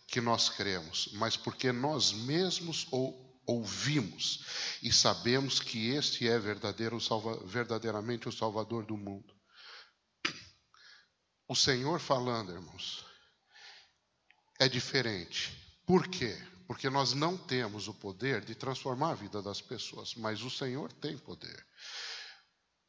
que 0.07 0.21
nós 0.21 0.49
cremos, 0.49 1.09
mas 1.13 1.35
porque 1.35 1.71
nós 1.71 2.11
mesmos 2.11 2.87
ou 2.91 3.23
ouvimos 3.45 4.45
e 4.81 4.91
sabemos 4.91 5.59
que 5.59 5.89
este 5.89 6.27
é 6.27 6.39
verdadeiro, 6.39 6.97
verdadeiramente 7.45 8.29
o 8.29 8.31
Salvador 8.31 8.85
do 8.85 8.95
mundo. 8.95 9.33
O 11.47 11.55
Senhor 11.55 11.99
falando, 11.99 12.53
irmãos, 12.53 13.05
é 14.59 14.69
diferente. 14.69 15.62
Por 15.85 16.07
quê? 16.07 16.37
Porque 16.67 16.89
nós 16.89 17.13
não 17.13 17.37
temos 17.37 17.87
o 17.87 17.93
poder 17.93 18.43
de 18.43 18.55
transformar 18.55 19.11
a 19.11 19.15
vida 19.15 19.41
das 19.41 19.61
pessoas, 19.61 20.15
mas 20.15 20.41
o 20.41 20.49
Senhor 20.49 20.91
tem 20.93 21.17
poder. 21.17 21.65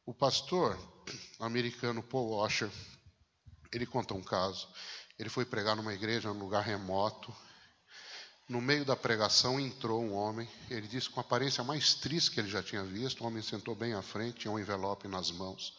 O 0.05 0.13
pastor 0.13 0.77
americano 1.39 2.01
Paul 2.01 2.37
Washer, 2.37 2.71
ele 3.71 3.85
conta 3.85 4.13
um 4.13 4.23
caso. 4.23 4.67
Ele 5.17 5.29
foi 5.29 5.45
pregar 5.45 5.75
numa 5.75 5.93
igreja 5.93 6.33
num 6.33 6.39
lugar 6.39 6.63
remoto, 6.63 7.33
no 8.47 8.61
meio 8.61 8.85
da 8.85 8.95
pregação 8.95 9.59
entrou 9.59 10.03
um 10.03 10.13
homem, 10.13 10.47
ele 10.69 10.87
disse 10.87 11.09
com 11.09 11.19
a 11.19 11.23
aparência 11.23 11.63
mais 11.63 11.95
triste 11.95 12.29
que 12.29 12.39
ele 12.39 12.47
já 12.47 12.61
tinha 12.61 12.83
visto. 12.83 13.23
O 13.23 13.27
homem 13.27 13.41
sentou 13.41 13.73
bem 13.73 13.93
à 13.93 14.03
frente, 14.03 14.41
tinha 14.41 14.51
um 14.51 14.59
envelope 14.59 15.07
nas 15.07 15.31
mãos. 15.31 15.73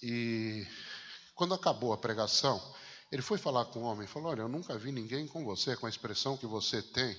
E 0.00 0.64
quando 1.34 1.52
acabou 1.52 1.92
a 1.92 1.98
pregação, 1.98 2.62
ele 3.14 3.22
foi 3.22 3.38
falar 3.38 3.66
com 3.66 3.78
o 3.78 3.82
homem, 3.84 4.08
falou: 4.08 4.32
"Olha, 4.32 4.40
eu 4.40 4.48
nunca 4.48 4.76
vi 4.76 4.90
ninguém 4.90 5.28
com 5.28 5.44
você 5.44 5.76
com 5.76 5.86
a 5.86 5.88
expressão 5.88 6.36
que 6.36 6.46
você 6.46 6.82
tem". 6.82 7.16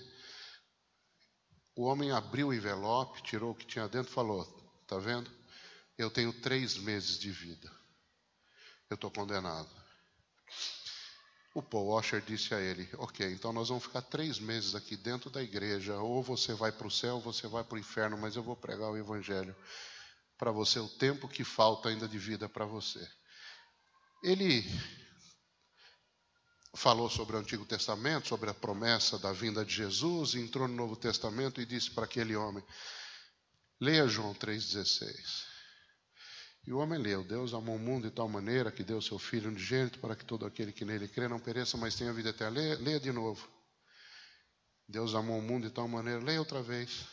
O 1.73 1.83
homem 1.83 2.11
abriu 2.11 2.49
o 2.49 2.53
envelope, 2.53 3.23
tirou 3.23 3.51
o 3.51 3.55
que 3.55 3.65
tinha 3.65 3.87
dentro, 3.87 4.11
e 4.11 4.13
falou: 4.13 4.45
"Tá 4.85 4.97
vendo? 4.97 5.31
Eu 5.97 6.11
tenho 6.11 6.33
três 6.33 6.77
meses 6.77 7.17
de 7.17 7.31
vida. 7.31 7.71
Eu 8.89 8.95
estou 8.95 9.09
condenado. 9.09 9.69
O 11.53 11.63
Paul 11.63 11.87
Washer 11.87 12.21
disse 12.21 12.53
a 12.53 12.59
ele: 12.59 12.89
Ok, 12.97 13.25
então 13.31 13.53
nós 13.53 13.69
vamos 13.69 13.85
ficar 13.85 14.01
três 14.01 14.37
meses 14.37 14.75
aqui 14.75 14.97
dentro 14.97 15.29
da 15.29 15.41
igreja. 15.41 15.95
Ou 15.95 16.21
você 16.21 16.53
vai 16.53 16.73
para 16.73 16.87
o 16.87 16.91
céu, 16.91 17.15
ou 17.15 17.21
você 17.21 17.47
vai 17.47 17.63
para 17.63 17.75
o 17.75 17.79
inferno, 17.79 18.17
mas 18.17 18.35
eu 18.35 18.43
vou 18.43 18.57
pregar 18.57 18.91
o 18.91 18.97
Evangelho 18.97 19.55
para 20.37 20.51
você, 20.51 20.77
o 20.77 20.89
tempo 20.89 21.29
que 21.29 21.45
falta 21.45 21.87
ainda 21.87 22.09
de 22.09 22.19
vida 22.19 22.49
para 22.49 22.65
você. 22.65 23.09
Ele 24.21 24.61
falou 26.75 27.10
sobre 27.10 27.36
o 27.36 27.39
Antigo 27.39 27.65
Testamento, 27.65 28.27
sobre 28.27 28.50
a 28.50 28.53
promessa 28.53 29.17
da 29.17 29.32
vinda 29.32 29.63
de 29.63 29.74
Jesus, 29.74 30.36
entrou 30.36 30.67
no 30.67 30.75
Novo 30.75 30.96
Testamento 30.96 31.62
e 31.62 31.65
disse 31.65 31.89
para 31.89 32.05
aquele 32.05 32.36
homem: 32.36 32.63
Leia 33.79 34.08
João 34.08 34.34
3,16. 34.36 35.55
E 36.67 36.74
o 36.74 36.79
homem 36.79 37.00
leu: 37.00 37.24
Deus 37.24 37.53
amou 37.53 37.75
o 37.75 37.79
mundo 37.79 38.10
de 38.10 38.15
tal 38.15 38.27
maneira 38.27 38.72
que 38.72 38.84
deu 38.84 39.01
seu 39.01 39.17
Filho 39.17 39.50
unigênito 39.50 40.00
para 40.00 40.15
que 40.15 40.25
todo 40.25 40.46
aquele 40.46 40.72
que 40.72 40.84
nele 40.84 41.08
crê 41.08 41.27
não 41.27 41.39
pereça, 41.39 41.77
mas 41.77 41.96
tenha 41.96 42.12
vida 42.12 42.29
eterna. 42.29 42.60
Leia, 42.60 42.75
leia 42.79 43.00
de 43.00 43.12
novo. 43.12 43.48
Deus 44.88 45.15
amou 45.15 45.39
o 45.39 45.41
mundo 45.41 45.67
de 45.67 45.74
tal 45.74 45.88
maneira. 45.88 46.24
Leia 46.24 46.39
outra 46.39 46.62
vez. 46.62 47.05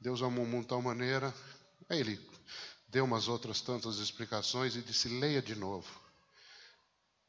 Deus 0.00 0.22
amou 0.22 0.44
o 0.44 0.48
mundo 0.48 0.62
de 0.62 0.68
tal 0.68 0.82
maneira. 0.82 1.34
Aí 1.88 2.00
ele 2.00 2.30
deu 2.88 3.04
umas 3.04 3.28
outras 3.28 3.60
tantas 3.60 3.98
explicações 3.98 4.74
e 4.74 4.82
disse: 4.82 5.08
leia 5.08 5.42
de 5.42 5.54
novo. 5.54 5.99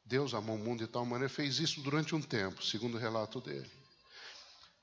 Deus 0.04 0.34
amou 0.34 0.56
o 0.56 0.58
mundo 0.58 0.80
de 0.80 0.86
tal 0.86 1.06
maneira, 1.06 1.32
fez 1.32 1.58
isso 1.58 1.80
durante 1.80 2.14
um 2.14 2.20
tempo, 2.20 2.62
segundo 2.62 2.96
o 2.96 3.00
relato 3.00 3.40
dele. 3.40 3.70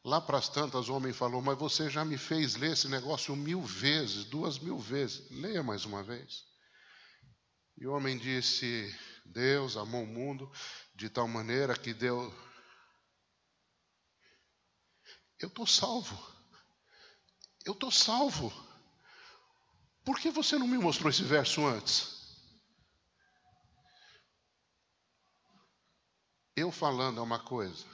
Lá 0.03 0.21
para 0.21 0.37
as 0.37 0.47
tantas, 0.47 0.87
o 0.87 0.95
homem 0.95 1.11
falou: 1.11 1.41
Mas 1.41 1.57
você 1.57 1.89
já 1.89 2.05
me 2.05 2.17
fez 2.17 2.55
ler 2.55 2.71
esse 2.71 2.87
negócio 2.87 3.35
mil 3.35 3.61
vezes, 3.61 4.25
duas 4.25 4.57
mil 4.57 4.77
vezes. 4.79 5.29
Leia 5.29 5.61
mais 5.61 5.85
uma 5.85 6.01
vez. 6.01 6.45
E 7.77 7.85
o 7.85 7.93
homem 7.93 8.17
disse: 8.17 8.95
Deus 9.25 9.75
amou 9.75 10.03
o 10.03 10.07
mundo 10.07 10.51
de 10.95 11.09
tal 11.09 11.27
maneira 11.27 11.77
que 11.77 11.93
deu. 11.93 12.33
Eu 15.37 15.49
estou 15.49 15.67
salvo. 15.67 16.17
Eu 17.65 17.73
estou 17.73 17.91
salvo. 17.91 18.51
Por 20.03 20.17
que 20.19 20.31
você 20.31 20.57
não 20.57 20.67
me 20.67 20.77
mostrou 20.77 21.09
esse 21.09 21.23
verso 21.23 21.65
antes? 21.65 22.18
Eu 26.59 26.73
falando 26.73 27.19
é 27.19 27.23
uma 27.23 27.39
coisa, 27.39 27.85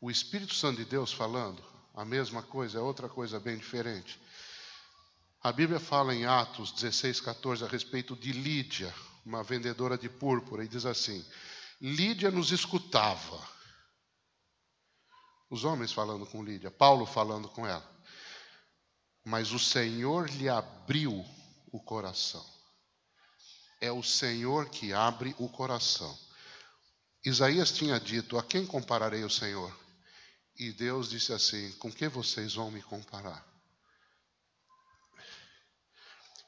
o 0.00 0.08
Espírito 0.08 0.54
Santo 0.54 0.76
de 0.76 0.84
Deus 0.84 1.12
falando, 1.12 1.60
a 1.92 2.04
mesma 2.04 2.44
coisa, 2.44 2.78
é 2.78 2.80
outra 2.80 3.08
coisa 3.08 3.40
bem 3.40 3.56
diferente. 3.56 4.20
A 5.42 5.50
Bíblia 5.50 5.80
fala 5.80 6.14
em 6.14 6.24
Atos 6.24 6.70
16, 6.70 7.20
14 7.20 7.64
a 7.64 7.66
respeito 7.66 8.14
de 8.14 8.30
Lídia, 8.30 8.94
uma 9.26 9.42
vendedora 9.42 9.98
de 9.98 10.08
púrpura, 10.08 10.64
e 10.64 10.68
diz 10.68 10.86
assim: 10.86 11.26
Lídia 11.80 12.30
nos 12.30 12.52
escutava. 12.52 13.44
Os 15.50 15.64
homens 15.64 15.92
falando 15.92 16.24
com 16.24 16.44
Lídia, 16.44 16.70
Paulo 16.70 17.04
falando 17.04 17.48
com 17.48 17.66
ela. 17.66 17.98
Mas 19.24 19.50
o 19.50 19.58
Senhor 19.58 20.30
lhe 20.30 20.48
abriu 20.48 21.26
o 21.72 21.80
coração. 21.80 22.46
É 23.80 23.90
o 23.90 24.04
Senhor 24.04 24.68
que 24.68 24.92
abre 24.92 25.34
o 25.36 25.48
coração. 25.48 26.27
Isaías 27.28 27.70
tinha 27.70 28.00
dito: 28.00 28.38
A 28.38 28.42
quem 28.42 28.66
compararei 28.66 29.22
o 29.22 29.30
Senhor? 29.30 29.76
E 30.58 30.72
Deus 30.72 31.10
disse 31.10 31.32
assim: 31.32 31.72
Com 31.72 31.92
que 31.92 32.08
vocês 32.08 32.54
vão 32.54 32.70
me 32.70 32.82
comparar? 32.82 33.46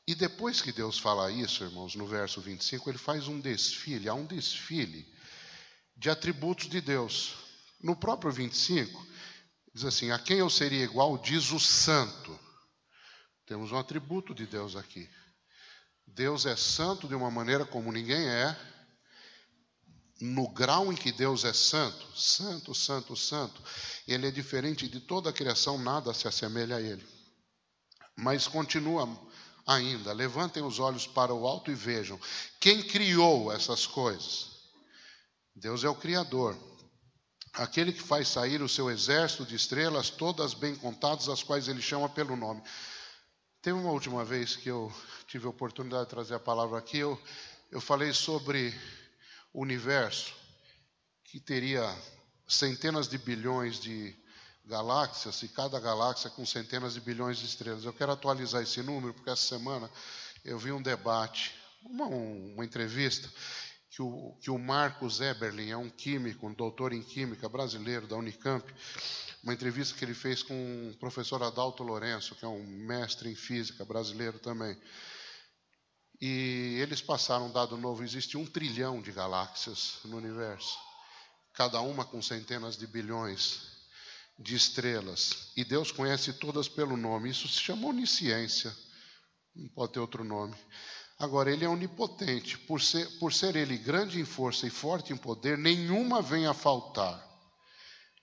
E 0.07 0.15
depois 0.15 0.61
que 0.61 0.73
Deus 0.73 0.99
fala 0.99 1.31
isso, 1.31 1.63
irmãos, 1.63 1.95
no 1.95 2.07
verso 2.07 2.41
25, 2.41 2.91
ele 2.91 2.99
faz 2.99 3.29
um 3.29 3.39
desfile, 3.39 4.09
há 4.09 4.15
um 4.15 4.27
desfile 4.27 5.07
de 5.97 6.11
atributos 6.11 6.69
de 6.69 6.81
Deus. 6.81 7.37
No 7.81 7.95
próprio 7.95 8.33
25, 8.33 9.07
diz 9.75 9.85
assim: 9.85 10.11
A 10.11 10.19
quem 10.19 10.39
eu 10.39 10.51
seria 10.51 10.83
igual, 10.83 11.19
diz 11.19 11.53
o 11.53 11.61
santo. 11.61 12.39
Temos 13.47 13.71
um 13.71 13.79
atributo 13.79 14.35
de 14.35 14.47
Deus 14.47 14.77
aqui. 14.77 15.09
Deus 16.07 16.47
é 16.47 16.57
santo 16.57 17.07
de 17.07 17.15
uma 17.15 17.31
maneira 17.31 17.65
como 17.65 17.93
ninguém 17.93 18.29
é, 18.29 18.57
no 20.21 20.49
grau 20.49 20.93
em 20.93 20.97
que 20.97 21.11
Deus 21.11 21.45
é 21.45 21.53
santo, 21.53 22.07
santo, 22.15 22.75
santo, 22.75 23.17
santo, 23.17 23.63
ele 24.07 24.27
é 24.27 24.31
diferente 24.31 24.87
de 24.87 25.01
toda 25.01 25.31
a 25.31 25.33
criação, 25.33 25.79
nada 25.79 26.13
se 26.13 26.29
assemelha 26.29 26.77
a 26.77 26.81
ele. 26.81 27.05
Mas 28.17 28.47
continua 28.47 29.09
ainda: 29.67 30.13
levantem 30.13 30.63
os 30.63 30.79
olhos 30.79 31.07
para 31.07 31.33
o 31.33 31.47
alto 31.47 31.71
e 31.71 31.75
vejam 31.75 32.21
quem 32.61 32.83
criou 32.83 33.51
essas 33.51 33.87
coisas. 33.87 34.51
Deus 35.55 35.85
é 35.85 35.89
o 35.89 35.95
Criador, 35.95 36.57
aquele 37.55 37.93
que 37.93 38.03
faz 38.03 38.29
sair 38.29 38.61
o 38.61 38.69
seu 38.69 38.91
exército 38.91 39.47
de 39.47 39.57
estrelas, 39.57 40.11
todas 40.11 40.53
bem 40.53 40.77
contadas, 40.77 41.29
as 41.29 41.43
quais 41.43 41.67
ele 41.67 41.81
chama 41.81 42.09
pelo 42.09 42.37
nome. 42.37 42.63
Teve 43.63 43.79
uma 43.79 43.91
última 43.91 44.25
vez 44.25 44.57
que 44.57 44.71
eu 44.71 44.93
tive 45.27 45.47
a 45.47 45.51
oportunidade 45.51 46.05
de 46.05 46.11
trazer 46.11 46.35
a 46.35 46.41
palavra 46.41 46.79
aqui, 46.79 46.99
eu, 46.99 47.21
eu 47.71 47.81
falei 47.81 48.13
sobre 48.13 48.75
universo 49.53 50.35
que 51.25 51.41
teria 51.41 51.87
centenas 52.47 53.09
de 53.09 53.19
bilhões 53.19 53.79
de 53.79 54.15
galáxias 54.65 55.43
e 55.43 55.49
cada 55.49 55.79
galáxia 55.81 56.31
com 56.31 56.45
centenas 56.45 56.95
de 56.95 57.01
bilhões 57.01 57.39
de 57.39 57.47
estrelas. 57.47 57.85
Eu 57.85 57.93
quero 57.93 58.13
atualizar 58.13 58.63
esse 58.63 58.83
número 58.83 59.15
porque 59.15 59.31
essa 59.31 59.47
semana 59.47 59.91
eu 60.45 60.59
vi 60.59 60.73
um 60.73 60.83
debate, 60.83 61.55
uma, 61.83 62.07
uma 62.07 62.65
entrevista 62.65 63.29
que 63.91 64.01
o, 64.01 64.37
que 64.41 64.51
o 64.51 64.59
Marcos 64.59 65.21
Eberlin 65.21 65.71
é 65.71 65.77
um 65.77 65.91
químico, 65.91 66.47
um 66.47 66.55
doutor 66.55 66.93
em 66.93 67.03
química 67.03 67.49
brasileiro 67.49 68.07
da 68.07 68.17
Unicamp, 68.17 68.65
uma 69.43 69.53
entrevista 69.53 69.97
que 69.97 70.05
ele 70.05 70.15
fez 70.15 70.43
com 70.43 70.91
o 70.91 70.97
professor 70.99 71.43
Adalto 71.43 71.83
Lourenço, 71.83 72.35
que 72.37 72.45
é 72.45 72.49
um 72.49 72.63
mestre 72.65 73.31
em 73.31 73.35
física 73.35 73.85
brasileiro 73.85 74.39
também. 74.39 74.77
E 76.21 76.79
eles 76.81 77.01
passaram 77.01 77.47
um 77.47 77.53
dado 77.53 77.77
novo: 77.77 78.05
existe 78.05 78.37
um 78.37 78.45
trilhão 78.45 79.01
de 79.01 79.11
galáxias 79.11 79.99
no 80.05 80.19
universo, 80.19 80.79
cada 81.55 81.81
uma 81.81 82.05
com 82.05 82.21
centenas 82.21 82.77
de 82.77 82.87
bilhões 82.87 83.63
de 84.39 84.55
estrelas. 84.55 85.53
E 85.57 85.65
Deus 85.65 85.91
conhece 85.91 86.35
todas 86.35 86.69
pelo 86.69 86.97
nome. 86.97 87.31
Isso 87.31 87.49
se 87.49 87.61
chama 87.61 87.89
onisciência, 87.89 88.75
não 89.55 89.69
pode 89.69 89.93
ter 89.93 90.01
outro 90.01 90.23
nome. 90.23 90.55
Agora, 91.19 91.51
ele 91.51 91.65
é 91.65 91.69
onipotente. 91.69 92.59
Por 92.59 92.81
ser, 92.81 93.07
por 93.19 93.33
ser 93.33 93.57
ele 93.57 93.77
grande 93.77 94.19
em 94.19 94.25
força 94.25 94.67
e 94.67 94.71
forte 94.71 95.13
em 95.13 95.17
poder, 95.17 95.59
nenhuma 95.59 96.23
vem 96.23 96.47
a 96.47 96.55
faltar. 96.55 97.27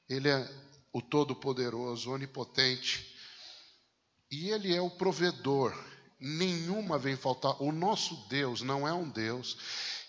Ele 0.10 0.30
é 0.30 0.50
o 0.92 1.02
Todo-Poderoso, 1.02 2.12
onipotente. 2.12 3.16
E 4.32 4.50
ele 4.50 4.76
é 4.76 4.82
o 4.82 4.90
provedor 4.90 5.76
nenhuma 6.20 6.98
vem 6.98 7.16
faltar. 7.16 7.62
O 7.62 7.72
nosso 7.72 8.16
Deus 8.28 8.62
não 8.62 8.88
é 8.88 8.94
um 8.94 9.10
Deus 9.10 9.58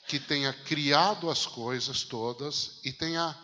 que 0.07 0.19
tenha 0.19 0.53
criado 0.53 1.29
as 1.29 1.47
coisas 1.47 2.03
todas 2.03 2.81
e 2.85 2.93
tenha 2.93 3.37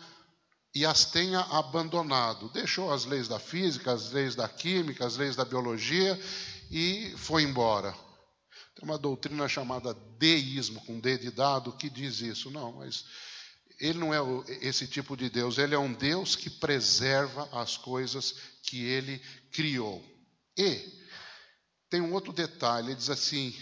e 0.73 0.85
as 0.85 1.05
tenha 1.05 1.39
abandonado. 1.39 2.49
Deixou 2.49 2.91
as 2.91 3.05
leis 3.05 3.29
da 3.29 3.39
física, 3.39 3.93
as 3.93 4.11
leis 4.11 4.35
da 4.35 4.49
química, 4.49 5.05
as 5.05 5.15
leis 5.15 5.35
da 5.35 5.45
biologia 5.45 6.19
e 6.69 7.13
foi 7.15 7.43
embora. 7.43 7.93
Tem 8.75 8.83
uma 8.83 8.97
doutrina 8.97 9.47
chamada 9.47 9.93
deísmo, 10.19 10.81
com 10.81 10.99
D 10.99 11.17
de 11.17 11.31
dado, 11.31 11.71
que 11.71 11.89
diz 11.89 12.19
isso. 12.19 12.51
Não, 12.51 12.73
mas 12.73 13.05
ele 13.79 13.99
não 13.99 14.13
é 14.13 14.19
esse 14.61 14.85
tipo 14.85 15.15
de 15.15 15.29
Deus. 15.29 15.57
Ele 15.57 15.75
é 15.75 15.79
um 15.79 15.93
Deus 15.93 16.35
que 16.35 16.49
preserva 16.49 17.47
as 17.53 17.77
coisas 17.77 18.35
que 18.61 18.83
ele 18.83 19.21
criou. 19.51 20.03
E 20.57 21.04
tem 21.89 22.01
um 22.01 22.13
outro 22.13 22.33
detalhe, 22.33 22.87
ele 22.87 22.95
diz 22.95 23.09
assim: 23.09 23.55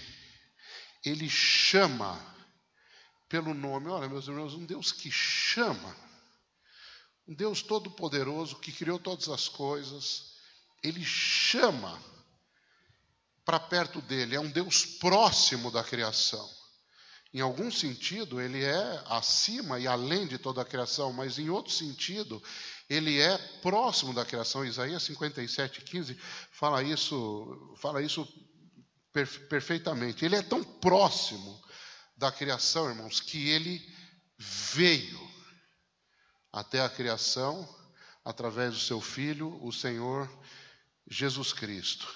ele 1.04 1.30
chama 1.30 2.20
pelo 3.28 3.54
nome. 3.54 3.90
Olha, 3.90 4.08
meus 4.08 4.28
irmãos, 4.28 4.54
um 4.54 4.66
Deus 4.66 4.92
que 4.92 5.12
chama, 5.12 5.96
um 7.28 7.34
Deus 7.34 7.62
todo-poderoso 7.62 8.60
que 8.60 8.72
criou 8.72 9.00
todas 9.00 9.30
as 9.30 9.50
coisas, 9.50 10.34
ele 10.84 11.04
chama 11.04 12.00
para 13.46 13.60
perto 13.60 14.02
dele, 14.02 14.36
é 14.36 14.40
um 14.40 14.50
Deus 14.50 14.86
próximo 14.86 15.70
da 15.70 15.84
criação. 15.84 16.50
Em 17.34 17.42
algum 17.42 17.72
sentido, 17.72 18.40
ele 18.40 18.64
é 18.64 19.04
acima 19.08 19.80
e 19.80 19.88
além 19.88 20.28
de 20.28 20.38
toda 20.38 20.62
a 20.62 20.66
criação, 20.66 21.12
mas 21.12 21.40
em 21.40 21.50
outro 21.50 21.74
sentido, 21.74 22.42
ele 22.90 23.20
é 23.20 23.38
próximo 23.62 24.14
da 24.14 24.26
criação. 24.26 24.66
Isaías 24.66 25.04
57, 25.04 25.82
15 25.82 26.18
fala 26.52 26.84
isso, 26.84 27.76
fala 27.78 28.02
isso 28.02 28.28
perfeitamente. 29.50 30.26
Ele 30.26 30.36
é 30.36 30.42
tão 30.42 30.64
próximo 30.64 31.62
da 32.18 32.32
criação, 32.32 32.90
irmãos, 32.90 33.20
que 33.20 33.50
ele 33.50 33.82
veio 34.38 35.32
até 36.52 36.82
a 36.82 36.90
criação 36.90 37.68
através 38.24 38.74
do 38.74 38.80
seu 38.80 39.02
filho, 39.02 39.64
o 39.64 39.72
Senhor 39.72 40.30
Jesus 41.10 41.52
Cristo 41.52 42.08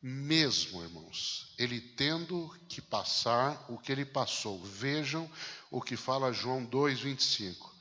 mesmo, 0.00 0.82
irmãos, 0.82 1.52
ele 1.58 1.80
tendo 1.80 2.48
que 2.68 2.80
passar 2.80 3.66
o 3.68 3.78
que 3.78 3.90
ele 3.90 4.04
passou. 4.04 4.62
Vejam 4.62 5.30
o 5.70 5.82
que 5.82 5.96
fala 5.96 6.32
João 6.32 6.64
2:25. 6.64 7.77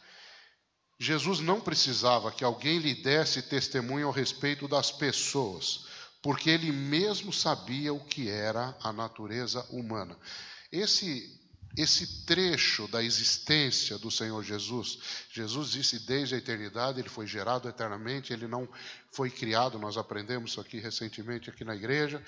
Jesus 0.99 1.39
não 1.39 1.61
precisava 1.61 2.31
que 2.31 2.43
alguém 2.43 2.79
lhe 2.79 2.95
desse 2.95 3.41
testemunho 3.41 4.07
ao 4.07 4.13
respeito 4.13 4.67
das 4.67 4.91
pessoas, 4.91 5.85
porque 6.21 6.49
ele 6.49 6.71
mesmo 6.71 7.31
sabia 7.31 7.93
o 7.93 8.03
que 8.03 8.29
era 8.29 8.75
a 8.81 8.91
natureza 8.91 9.63
humana. 9.69 10.17
Esse 10.71 11.37
esse 11.77 12.25
trecho 12.25 12.87
da 12.87 13.03
existência 13.03 13.99
do 13.99 14.09
Senhor 14.09 14.43
Jesus. 14.43 14.97
Jesus 15.29 15.69
disse 15.69 15.99
desde 15.99 16.33
a 16.33 16.37
eternidade, 16.39 16.99
ele 16.99 17.07
foi 17.07 17.27
gerado 17.27 17.69
eternamente, 17.69 18.33
ele 18.33 18.47
não 18.47 18.67
foi 19.11 19.29
criado, 19.29 19.77
nós 19.77 19.95
aprendemos 19.95 20.51
isso 20.51 20.59
aqui 20.59 20.79
recentemente 20.79 21.51
aqui 21.51 21.63
na 21.63 21.75
igreja. 21.75 22.23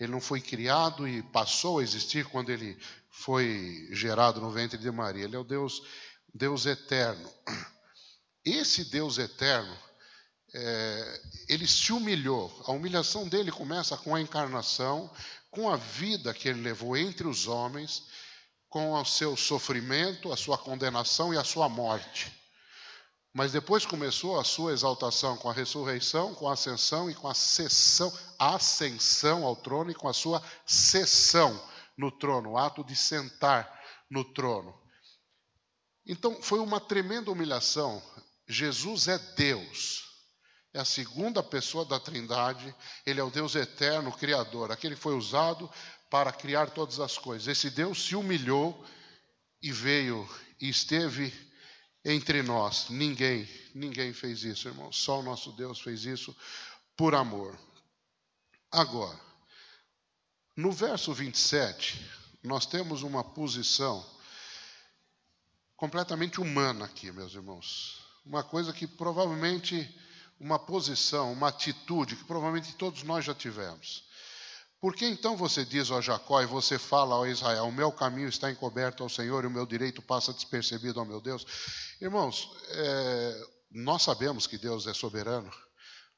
Ele 0.00 0.10
não 0.10 0.22
foi 0.22 0.40
criado 0.40 1.06
e 1.06 1.22
passou 1.22 1.80
a 1.80 1.82
existir 1.82 2.24
quando 2.24 2.50
ele 2.50 2.78
foi 3.10 3.88
gerado 3.92 4.40
no 4.40 4.50
ventre 4.50 4.78
de 4.78 4.90
Maria. 4.90 5.24
Ele 5.24 5.36
é 5.36 5.38
o 5.38 5.44
Deus, 5.44 5.82
Deus 6.32 6.64
eterno. 6.64 7.28
Esse 8.44 8.84
Deus 8.84 9.18
eterno, 9.18 9.76
é, 10.52 11.22
ele 11.48 11.66
se 11.66 11.92
humilhou. 11.92 12.52
A 12.66 12.72
humilhação 12.72 13.28
dele 13.28 13.50
começa 13.50 13.96
com 13.96 14.14
a 14.14 14.20
encarnação, 14.20 15.10
com 15.50 15.70
a 15.70 15.76
vida 15.76 16.34
que 16.34 16.48
ele 16.48 16.60
levou 16.60 16.96
entre 16.96 17.26
os 17.26 17.46
homens 17.46 18.04
com 18.68 18.92
o 18.92 19.04
seu 19.04 19.36
sofrimento, 19.36 20.32
a 20.32 20.36
sua 20.36 20.58
condenação 20.58 21.32
e 21.32 21.38
a 21.38 21.44
sua 21.44 21.68
morte. 21.68 22.32
Mas 23.32 23.52
depois 23.52 23.86
começou 23.86 24.38
a 24.38 24.44
sua 24.44 24.72
exaltação 24.72 25.36
com 25.36 25.48
a 25.48 25.52
ressurreição, 25.52 26.34
com 26.34 26.48
a 26.48 26.52
ascensão 26.54 27.10
e 27.10 27.14
com 27.14 27.28
a 27.28 27.34
sessão, 27.34 28.12
a 28.38 28.56
ascensão 28.56 29.44
ao 29.44 29.56
trono 29.56 29.90
e 29.90 29.94
com 29.94 30.08
a 30.08 30.12
sua 30.12 30.42
sessão 30.66 31.60
no 31.96 32.10
trono, 32.10 32.50
o 32.50 32.58
ato 32.58 32.84
de 32.84 32.94
sentar 32.94 33.80
no 34.10 34.24
trono. 34.24 34.74
Então 36.06 36.42
foi 36.42 36.58
uma 36.58 36.80
tremenda 36.80 37.30
humilhação. 37.30 38.02
Jesus 38.48 39.08
é 39.08 39.18
Deus. 39.36 40.04
É 40.72 40.80
a 40.80 40.84
segunda 40.84 41.42
pessoa 41.42 41.84
da 41.84 42.00
Trindade, 42.00 42.74
ele 43.06 43.20
é 43.20 43.22
o 43.22 43.30
Deus 43.30 43.54
eterno, 43.54 44.10
criador, 44.10 44.72
aquele 44.72 44.96
que 44.96 45.00
foi 45.00 45.14
usado 45.14 45.70
para 46.10 46.32
criar 46.32 46.70
todas 46.70 46.98
as 46.98 47.16
coisas. 47.16 47.46
Esse 47.46 47.70
Deus 47.70 48.04
se 48.04 48.16
humilhou 48.16 48.84
e 49.62 49.70
veio 49.70 50.28
e 50.60 50.68
esteve 50.68 51.32
entre 52.04 52.42
nós. 52.42 52.88
Ninguém, 52.90 53.48
ninguém 53.74 54.12
fez 54.12 54.42
isso, 54.42 54.68
irmão. 54.68 54.92
Só 54.92 55.20
o 55.20 55.22
nosso 55.22 55.52
Deus 55.52 55.80
fez 55.80 56.04
isso 56.04 56.36
por 56.96 57.14
amor. 57.14 57.58
Agora, 58.70 59.20
no 60.56 60.70
verso 60.70 61.14
27, 61.14 62.04
nós 62.42 62.66
temos 62.66 63.02
uma 63.02 63.24
posição 63.24 64.04
completamente 65.76 66.40
humana 66.40 66.84
aqui, 66.84 67.10
meus 67.10 67.34
irmãos. 67.34 68.03
Uma 68.24 68.42
coisa 68.42 68.72
que 68.72 68.86
provavelmente, 68.86 69.88
uma 70.40 70.58
posição, 70.58 71.32
uma 71.32 71.48
atitude 71.48 72.16
que 72.16 72.24
provavelmente 72.24 72.74
todos 72.74 73.02
nós 73.02 73.24
já 73.24 73.34
tivemos. 73.34 74.04
Por 74.80 74.94
que 74.94 75.06
então 75.06 75.36
você 75.36 75.64
diz 75.64 75.90
ao 75.90 76.02
Jacó 76.02 76.42
e 76.42 76.46
você 76.46 76.78
fala 76.78 77.14
ao 77.14 77.26
Israel: 77.26 77.64
O 77.64 77.72
meu 77.72 77.90
caminho 77.90 78.28
está 78.28 78.50
encoberto 78.50 79.02
ao 79.02 79.08
Senhor 79.08 79.42
e 79.44 79.46
o 79.46 79.50
meu 79.50 79.64
direito 79.64 80.02
passa 80.02 80.32
despercebido 80.32 81.00
ao 81.00 81.06
meu 81.06 81.20
Deus? 81.20 81.46
Irmãos, 82.00 82.50
é, 82.68 83.46
nós 83.70 84.02
sabemos 84.02 84.46
que 84.46 84.58
Deus 84.58 84.86
é 84.86 84.94
soberano, 84.94 85.50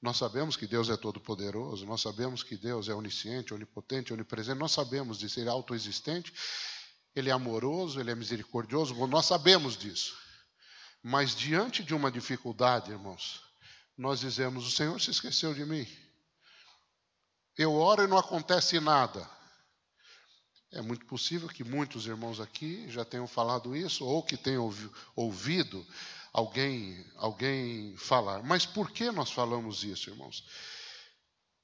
nós 0.03 0.17
sabemos 0.17 0.57
que 0.57 0.67
Deus 0.67 0.89
é 0.91 0.97
todo-poderoso, 0.97 1.87
nós 1.87 2.01
sabemos 2.01 2.43
que 2.43 2.57
Deus 2.57 2.89
é 2.89 2.95
onisciente, 2.95 3.55
onipotente, 3.55 4.13
onipresente, 4.13 4.59
nós 4.59 4.73
sabemos 4.73 5.19
de 5.19 5.29
ser 5.29 5.49
autoexistente, 5.49 6.33
Ele 7.15 7.31
é 7.31 7.33
amoroso, 7.33 8.01
Ele 8.01 8.11
é 8.11 8.15
misericordioso, 8.15 8.95
nós 9.07 9.27
sabemos 9.27 9.77
disso. 9.77 10.26
Mas 11.09 11.37
diante 11.37 11.85
de 11.85 11.95
uma 11.95 12.11
dificuldade, 12.11 12.91
irmãos, 12.91 13.41
nós 13.97 14.19
dizemos: 14.19 14.67
O 14.67 14.73
Senhor 14.73 15.01
se 15.01 15.13
esqueceu 15.13 15.55
de 15.55 15.65
mim. 15.65 15.87
Eu 17.57 17.75
oro 17.75 18.03
e 18.03 18.09
não 18.09 18.19
acontece 18.19 18.81
nada. 18.81 19.25
É 20.73 20.83
muito 20.83 21.07
possível 21.07 21.49
que 21.49 21.63
muitos 21.63 22.07
irmãos 22.07 22.41
aqui 22.41 22.91
já 22.91 23.05
tenham 23.05 23.29
falado 23.29 23.77
isso, 23.77 24.05
ou 24.05 24.21
que 24.21 24.37
tenham 24.37 24.69
ouvido 25.15 25.87
alguém, 26.33 27.07
alguém 27.19 27.97
falar. 27.97 28.43
Mas 28.43 28.67
por 28.67 28.91
que 28.91 29.13
nós 29.13 29.31
falamos 29.31 29.85
isso, 29.85 30.11
irmãos? 30.11 30.45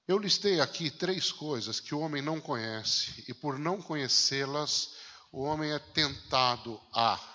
Eu 0.07 0.19
listei 0.19 0.61
aqui 0.61 0.89
três 0.89 1.33
coisas 1.33 1.81
que 1.81 1.97
o 1.97 1.99
homem 1.99 2.23
não 2.23 2.41
conhece, 2.41 3.25
e 3.27 3.35
por 3.35 3.59
não 3.59 3.83
conhecê-las, 3.83 4.95
o 5.33 5.43
homem 5.43 5.73
é 5.73 5.81
tentado 5.81 6.81
a 6.93 7.32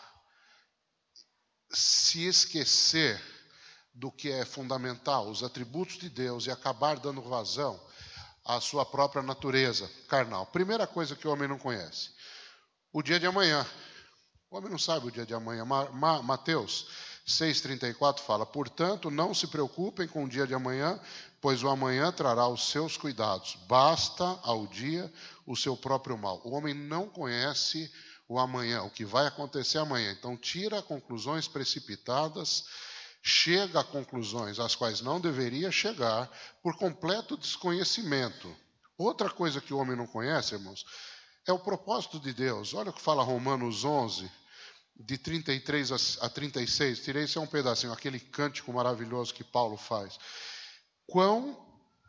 se 1.69 2.25
esquecer 2.25 3.21
do 3.93 4.11
que 4.11 4.31
é 4.31 4.45
fundamental, 4.45 5.27
os 5.29 5.43
atributos 5.43 5.97
de 5.97 6.09
Deus, 6.09 6.45
e 6.45 6.51
acabar 6.51 6.99
dando 6.99 7.21
vazão 7.21 7.79
a 8.45 8.61
sua 8.61 8.85
própria 8.85 9.21
natureza 9.21 9.89
carnal. 10.07 10.45
Primeira 10.45 10.87
coisa 10.87 11.15
que 11.15 11.27
o 11.27 11.31
homem 11.31 11.47
não 11.47 11.57
conhece: 11.57 12.11
o 12.93 13.01
dia 13.01 13.19
de 13.19 13.25
amanhã. 13.25 13.65
O 14.49 14.55
homem 14.57 14.71
não 14.71 14.79
sabe 14.79 15.07
o 15.07 15.11
dia 15.11 15.25
de 15.25 15.33
amanhã. 15.33 15.65
Mateus 16.23 16.87
6,34 17.27 18.19
fala: 18.19 18.45
Portanto, 18.45 19.11
não 19.11 19.33
se 19.33 19.47
preocupem 19.47 20.07
com 20.07 20.23
o 20.23 20.29
dia 20.29 20.47
de 20.47 20.53
amanhã, 20.53 20.97
pois 21.41 21.61
o 21.61 21.67
amanhã 21.67 22.11
trará 22.11 22.47
os 22.47 22.69
seus 22.69 22.95
cuidados. 22.95 23.57
Basta 23.67 24.23
ao 24.43 24.65
dia 24.67 25.11
o 25.45 25.55
seu 25.55 25.75
próprio 25.75 26.17
mal. 26.17 26.41
O 26.45 26.51
homem 26.51 26.73
não 26.73 27.09
conhece 27.09 27.91
o 28.27 28.39
amanhã, 28.39 28.83
o 28.83 28.89
que 28.89 29.05
vai 29.05 29.25
acontecer 29.25 29.77
amanhã. 29.77 30.11
Então, 30.11 30.35
tira 30.35 30.81
conclusões 30.81 31.47
precipitadas, 31.47 32.65
chega 33.21 33.79
a 33.79 33.83
conclusões 33.83 34.59
às 34.59 34.75
quais 34.75 35.01
não 35.01 35.19
deveria 35.19 35.71
chegar 35.71 36.29
por 36.61 36.77
completo 36.77 37.37
desconhecimento. 37.37 38.53
Outra 38.97 39.29
coisa 39.29 39.61
que 39.61 39.73
o 39.73 39.77
homem 39.77 39.95
não 39.95 40.07
conhece, 40.07 40.55
irmãos, 40.55 40.85
é 41.45 41.53
o 41.53 41.59
propósito 41.59 42.19
de 42.19 42.33
Deus. 42.33 42.73
Olha 42.73 42.89
o 42.89 42.93
que 42.93 43.01
fala 43.01 43.23
Romanos 43.23 43.85
11 43.85 44.29
de 44.99 45.17
33 45.17 46.17
a 46.21 46.29
36, 46.29 47.03
tirei 47.03 47.23
esse 47.23 47.37
é 47.37 47.41
um 47.41 47.45
pedacinho, 47.45 47.93
aquele 47.93 48.19
cântico 48.19 48.73
maravilhoso 48.73 49.33
que 49.33 49.43
Paulo 49.43 49.77
faz. 49.77 50.17
Quão 51.05 51.55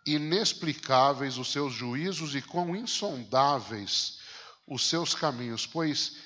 inexplicáveis 0.06 1.36
os 1.36 1.52
seus 1.52 1.74
juízos 1.74 2.34
e 2.34 2.40
quão 2.40 2.74
insondáveis 2.74 4.17
os 4.68 4.88
seus 4.88 5.14
caminhos, 5.14 5.66
pois 5.66 6.16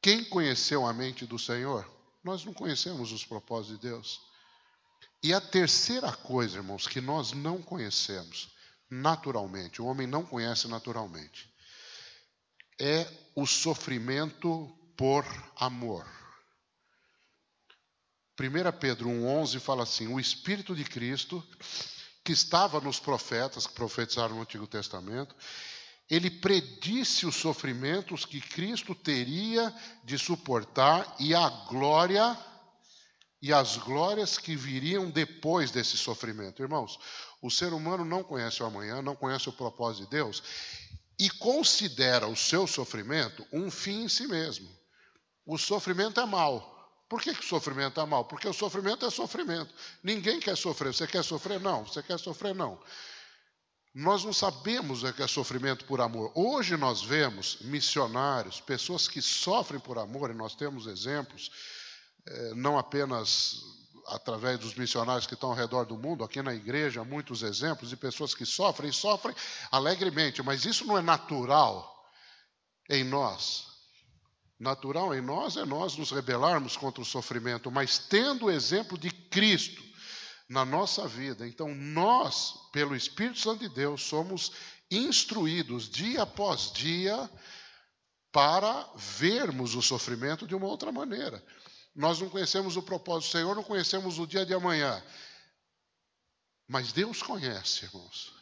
quem 0.00 0.24
conheceu 0.24 0.86
a 0.86 0.92
mente 0.92 1.26
do 1.26 1.38
Senhor? 1.38 1.88
Nós 2.24 2.44
não 2.44 2.54
conhecemos 2.54 3.12
os 3.12 3.24
propósitos 3.24 3.80
de 3.80 3.88
Deus. 3.88 4.20
E 5.22 5.32
a 5.32 5.40
terceira 5.40 6.12
coisa, 6.12 6.58
irmãos, 6.58 6.86
que 6.86 7.00
nós 7.00 7.32
não 7.32 7.60
conhecemos 7.60 8.48
naturalmente, 8.90 9.82
o 9.82 9.86
homem 9.86 10.06
não 10.06 10.24
conhece 10.24 10.66
naturalmente, 10.68 11.52
é 12.80 13.06
o 13.34 13.46
sofrimento 13.46 14.72
por 14.96 15.24
amor. 15.56 16.06
1 18.40 18.78
Pedro 18.78 19.08
1,11 19.08 19.58
fala 19.58 19.82
assim: 19.82 20.06
O 20.06 20.20
Espírito 20.20 20.74
de 20.74 20.84
Cristo, 20.84 21.44
que 22.24 22.32
estava 22.32 22.80
nos 22.80 23.00
profetas 23.00 23.66
que 23.66 23.74
profetizaram 23.74 24.36
no 24.36 24.42
Antigo 24.42 24.66
Testamento, 24.66 25.34
ele 26.10 26.30
predisse 26.30 27.26
os 27.26 27.36
sofrimentos 27.36 28.24
que 28.24 28.40
Cristo 28.40 28.94
teria 28.94 29.74
de 30.04 30.18
suportar 30.18 31.16
e 31.18 31.34
a 31.34 31.48
glória 31.68 32.36
e 33.40 33.52
as 33.52 33.76
glórias 33.76 34.36
que 34.36 34.56
viriam 34.56 35.10
depois 35.10 35.70
desse 35.70 35.96
sofrimento. 35.96 36.62
Irmãos, 36.62 36.98
o 37.40 37.50
ser 37.50 37.72
humano 37.72 38.04
não 38.04 38.24
conhece 38.24 38.62
o 38.62 38.66
amanhã, 38.66 39.00
não 39.00 39.14
conhece 39.14 39.48
o 39.48 39.52
propósito 39.52 40.04
de 40.04 40.10
Deus 40.10 40.42
e 41.18 41.28
considera 41.30 42.26
o 42.26 42.36
seu 42.36 42.66
sofrimento 42.66 43.46
um 43.52 43.70
fim 43.70 44.04
em 44.04 44.08
si 44.08 44.26
mesmo. 44.26 44.68
O 45.46 45.58
sofrimento 45.58 46.20
é 46.20 46.26
mal. 46.26 46.76
Por 47.08 47.22
que, 47.22 47.32
que 47.32 47.40
o 47.40 47.48
sofrimento 47.48 48.00
é 48.00 48.06
mal? 48.06 48.24
Porque 48.24 48.46
o 48.46 48.52
sofrimento 48.52 49.06
é 49.06 49.10
sofrimento. 49.10 49.72
Ninguém 50.02 50.40
quer 50.40 50.56
sofrer. 50.56 50.92
Você 50.92 51.06
quer 51.06 51.24
sofrer? 51.24 51.58
Não. 51.58 51.86
Você 51.86 52.02
quer 52.02 52.18
sofrer? 52.18 52.54
Não. 52.54 52.78
Nós 53.94 54.22
não 54.22 54.32
sabemos 54.32 55.02
o 55.02 55.12
que 55.12 55.22
é 55.22 55.26
sofrimento 55.26 55.84
por 55.84 56.00
amor. 56.00 56.30
Hoje 56.34 56.76
nós 56.76 57.02
vemos 57.02 57.58
missionários, 57.62 58.60
pessoas 58.60 59.08
que 59.08 59.20
sofrem 59.22 59.80
por 59.80 59.98
amor, 59.98 60.30
e 60.30 60.34
nós 60.34 60.54
temos 60.54 60.86
exemplos, 60.86 61.50
eh, 62.26 62.52
não 62.54 62.78
apenas 62.78 63.56
através 64.08 64.58
dos 64.58 64.74
missionários 64.74 65.26
que 65.26 65.34
estão 65.34 65.50
ao 65.50 65.56
redor 65.56 65.84
do 65.84 65.96
mundo, 65.96 66.24
aqui 66.24 66.40
na 66.42 66.54
igreja, 66.54 67.04
muitos 67.04 67.42
exemplos 67.42 67.90
de 67.90 67.96
pessoas 67.96 68.34
que 68.34 68.46
sofrem 68.46 68.90
e 68.90 68.92
sofrem 68.92 69.34
alegremente, 69.70 70.42
mas 70.42 70.64
isso 70.64 70.86
não 70.86 70.96
é 70.96 71.02
natural 71.02 71.94
em 72.88 73.04
nós. 73.04 73.66
Natural 74.58 75.14
em 75.14 75.20
nós 75.20 75.56
é 75.56 75.64
nós 75.64 75.96
nos 75.96 76.10
rebelarmos 76.10 76.76
contra 76.76 77.02
o 77.02 77.06
sofrimento, 77.06 77.70
mas 77.70 77.98
tendo 77.98 78.46
o 78.46 78.50
exemplo 78.50 78.98
de 78.98 79.10
Cristo 79.10 79.87
na 80.48 80.64
nossa 80.64 81.06
vida. 81.06 81.46
Então, 81.46 81.74
nós, 81.74 82.54
pelo 82.72 82.96
Espírito 82.96 83.38
Santo 83.38 83.60
de 83.60 83.68
Deus, 83.68 84.02
somos 84.02 84.52
instruídos 84.90 85.88
dia 85.88 86.22
após 86.22 86.72
dia 86.72 87.30
para 88.32 88.90
vermos 88.96 89.74
o 89.74 89.82
sofrimento 89.82 90.46
de 90.46 90.54
uma 90.54 90.66
outra 90.66 90.90
maneira. 90.90 91.44
Nós 91.94 92.20
não 92.20 92.28
conhecemos 92.28 92.76
o 92.76 92.82
propósito 92.82 93.28
do 93.28 93.32
Senhor, 93.32 93.56
não 93.56 93.64
conhecemos 93.64 94.18
o 94.18 94.26
dia 94.26 94.46
de 94.46 94.54
amanhã. 94.54 95.02
Mas 96.66 96.92
Deus 96.92 97.22
conhece, 97.22 97.86
irmãos. 97.86 98.37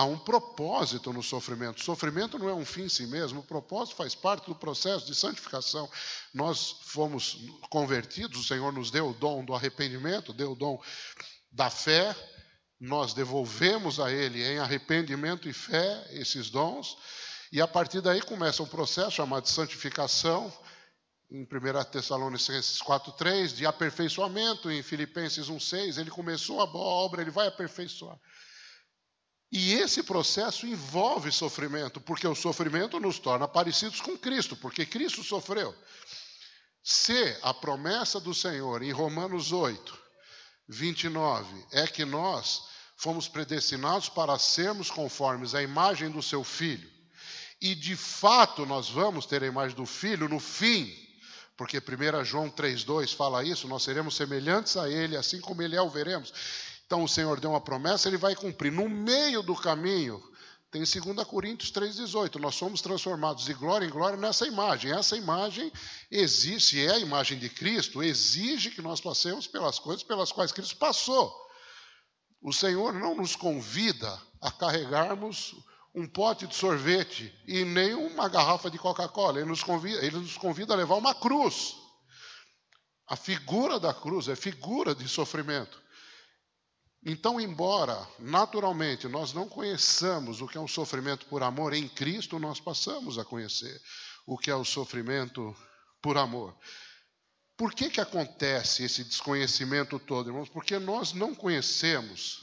Há 0.00 0.04
um 0.04 0.16
propósito 0.16 1.12
no 1.12 1.22
sofrimento. 1.22 1.84
Sofrimento 1.84 2.38
não 2.38 2.48
é 2.48 2.54
um 2.54 2.64
fim 2.64 2.84
em 2.84 2.88
si 2.88 3.06
mesmo, 3.06 3.40
o 3.40 3.42
propósito 3.42 3.96
faz 3.96 4.14
parte 4.14 4.46
do 4.46 4.54
processo 4.54 5.04
de 5.04 5.14
santificação. 5.14 5.90
Nós 6.32 6.76
fomos 6.84 7.36
convertidos, 7.68 8.40
o 8.40 8.42
Senhor 8.42 8.72
nos 8.72 8.90
deu 8.90 9.10
o 9.10 9.12
dom 9.12 9.44
do 9.44 9.54
arrependimento, 9.54 10.32
deu 10.32 10.52
o 10.52 10.56
dom 10.56 10.82
da 11.52 11.68
fé, 11.68 12.16
nós 12.80 13.12
devolvemos 13.12 14.00
a 14.00 14.10
Ele 14.10 14.42
em 14.42 14.58
arrependimento 14.58 15.46
e 15.50 15.52
fé 15.52 16.02
esses 16.12 16.48
dons, 16.48 16.96
e 17.52 17.60
a 17.60 17.68
partir 17.68 18.00
daí 18.00 18.22
começa 18.22 18.62
um 18.62 18.66
processo 18.66 19.10
chamado 19.10 19.42
de 19.42 19.50
santificação, 19.50 20.50
em 21.30 21.42
1 21.42 21.90
Tessalonicenses 21.92 22.80
4,3, 22.80 23.48
de 23.48 23.66
aperfeiçoamento, 23.66 24.70
em 24.70 24.82
Filipenses 24.82 25.50
1,6, 25.50 25.98
ele 25.98 26.10
começou 26.10 26.62
a 26.62 26.66
boa 26.66 26.88
obra, 27.04 27.20
ele 27.20 27.30
vai 27.30 27.48
aperfeiçoar. 27.48 28.18
E 29.52 29.72
esse 29.74 30.02
processo 30.02 30.66
envolve 30.66 31.32
sofrimento, 31.32 32.00
porque 32.00 32.26
o 32.26 32.36
sofrimento 32.36 33.00
nos 33.00 33.18
torna 33.18 33.48
parecidos 33.48 34.00
com 34.00 34.16
Cristo, 34.16 34.54
porque 34.56 34.86
Cristo 34.86 35.24
sofreu. 35.24 35.74
Se 36.82 37.36
a 37.42 37.52
promessa 37.52 38.20
do 38.20 38.32
Senhor 38.32 38.82
em 38.82 38.92
Romanos 38.92 39.50
8, 39.50 39.98
29 40.68 41.66
é 41.72 41.86
que 41.86 42.04
nós 42.04 42.62
fomos 42.96 43.26
predestinados 43.26 44.08
para 44.08 44.38
sermos 44.38 44.90
conformes 44.90 45.54
à 45.54 45.62
imagem 45.62 46.10
do 46.10 46.22
seu 46.22 46.44
filho, 46.44 46.88
e 47.60 47.74
de 47.74 47.96
fato 47.96 48.64
nós 48.64 48.88
vamos 48.88 49.26
ter 49.26 49.42
a 49.42 49.46
imagem 49.46 49.76
do 49.76 49.84
filho 49.84 50.28
no 50.28 50.38
fim, 50.38 50.90
porque 51.56 51.78
1 51.78 52.24
João 52.24 52.48
3,2 52.48 53.14
fala 53.14 53.44
isso, 53.44 53.66
nós 53.66 53.82
seremos 53.82 54.14
semelhantes 54.14 54.76
a 54.76 54.88
ele, 54.88 55.16
assim 55.16 55.40
como 55.40 55.60
ele 55.60 55.76
é, 55.76 55.82
o 55.82 55.90
veremos. 55.90 56.32
Então 56.90 57.04
o 57.04 57.08
Senhor 57.08 57.38
deu 57.38 57.50
uma 57.50 57.60
promessa, 57.60 58.08
ele 58.08 58.16
vai 58.16 58.34
cumprir. 58.34 58.72
No 58.72 58.88
meio 58.88 59.44
do 59.44 59.54
caminho, 59.54 60.20
tem 60.72 60.82
2 60.82 61.24
Coríntios 61.24 61.70
3,18. 61.70 62.40
Nós 62.40 62.56
somos 62.56 62.82
transformados 62.82 63.44
de 63.44 63.54
glória 63.54 63.86
em 63.86 63.88
glória 63.88 64.16
nessa 64.16 64.44
imagem. 64.44 64.90
Essa 64.90 65.16
imagem 65.16 65.70
existe, 66.10 66.84
é 66.84 66.90
a 66.90 66.98
imagem 66.98 67.38
de 67.38 67.48
Cristo, 67.48 68.02
exige 68.02 68.72
que 68.72 68.82
nós 68.82 69.00
passemos 69.00 69.46
pelas 69.46 69.78
coisas 69.78 70.02
pelas 70.02 70.32
quais 70.32 70.50
Cristo 70.50 70.76
passou. 70.78 71.32
O 72.42 72.52
Senhor 72.52 72.92
não 72.92 73.14
nos 73.14 73.36
convida 73.36 74.20
a 74.40 74.50
carregarmos 74.50 75.54
um 75.94 76.08
pote 76.08 76.44
de 76.48 76.56
sorvete 76.56 77.32
e 77.46 77.64
nem 77.64 77.94
uma 77.94 78.28
garrafa 78.28 78.68
de 78.68 78.78
Coca-Cola. 78.78 79.38
Ele, 79.38 79.48
nos 79.48 79.62
convida, 79.62 80.04
ele 80.04 80.16
nos 80.16 80.36
convida 80.36 80.74
a 80.74 80.76
levar 80.76 80.96
uma 80.96 81.14
cruz. 81.14 81.76
A 83.06 83.14
figura 83.14 83.78
da 83.78 83.94
cruz 83.94 84.26
é 84.26 84.34
figura 84.34 84.92
de 84.92 85.06
sofrimento. 85.06 85.80
Então, 87.04 87.40
embora 87.40 88.06
naturalmente 88.18 89.08
nós 89.08 89.32
não 89.32 89.48
conheçamos 89.48 90.40
o 90.40 90.46
que 90.46 90.58
é 90.58 90.60
um 90.60 90.68
sofrimento 90.68 91.26
por 91.26 91.42
amor, 91.42 91.72
em 91.72 91.88
Cristo 91.88 92.38
nós 92.38 92.60
passamos 92.60 93.18
a 93.18 93.24
conhecer 93.24 93.80
o 94.26 94.36
que 94.36 94.50
é 94.50 94.54
o 94.54 94.64
sofrimento 94.64 95.56
por 96.02 96.18
amor. 96.18 96.54
Por 97.56 97.74
que, 97.74 97.90
que 97.90 98.00
acontece 98.00 98.84
esse 98.84 99.04
desconhecimento 99.04 99.98
todo, 99.98 100.30
irmãos? 100.30 100.48
Porque 100.48 100.78
nós 100.78 101.12
não 101.12 101.34
conhecemos, 101.34 102.42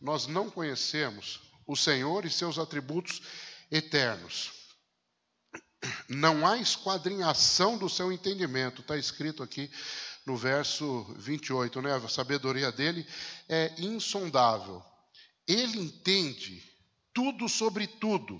nós 0.00 0.26
não 0.26 0.50
conhecemos 0.50 1.40
o 1.66 1.76
Senhor 1.76 2.24
e 2.24 2.30
seus 2.30 2.58
atributos 2.58 3.22
eternos. 3.70 4.52
Não 6.08 6.46
há 6.46 6.58
esquadrinhação 6.58 7.78
do 7.78 7.88
seu 7.88 8.10
entendimento, 8.10 8.80
está 8.80 8.96
escrito 8.96 9.42
aqui 9.42 9.70
no 10.28 10.36
verso 10.36 11.04
28, 11.16 11.80
né? 11.80 11.94
A 11.94 12.08
sabedoria 12.08 12.70
dele 12.70 13.06
é 13.48 13.72
insondável. 13.78 14.84
Ele 15.46 15.80
entende 15.80 16.62
tudo 17.14 17.48
sobre 17.48 17.86
tudo. 17.86 18.38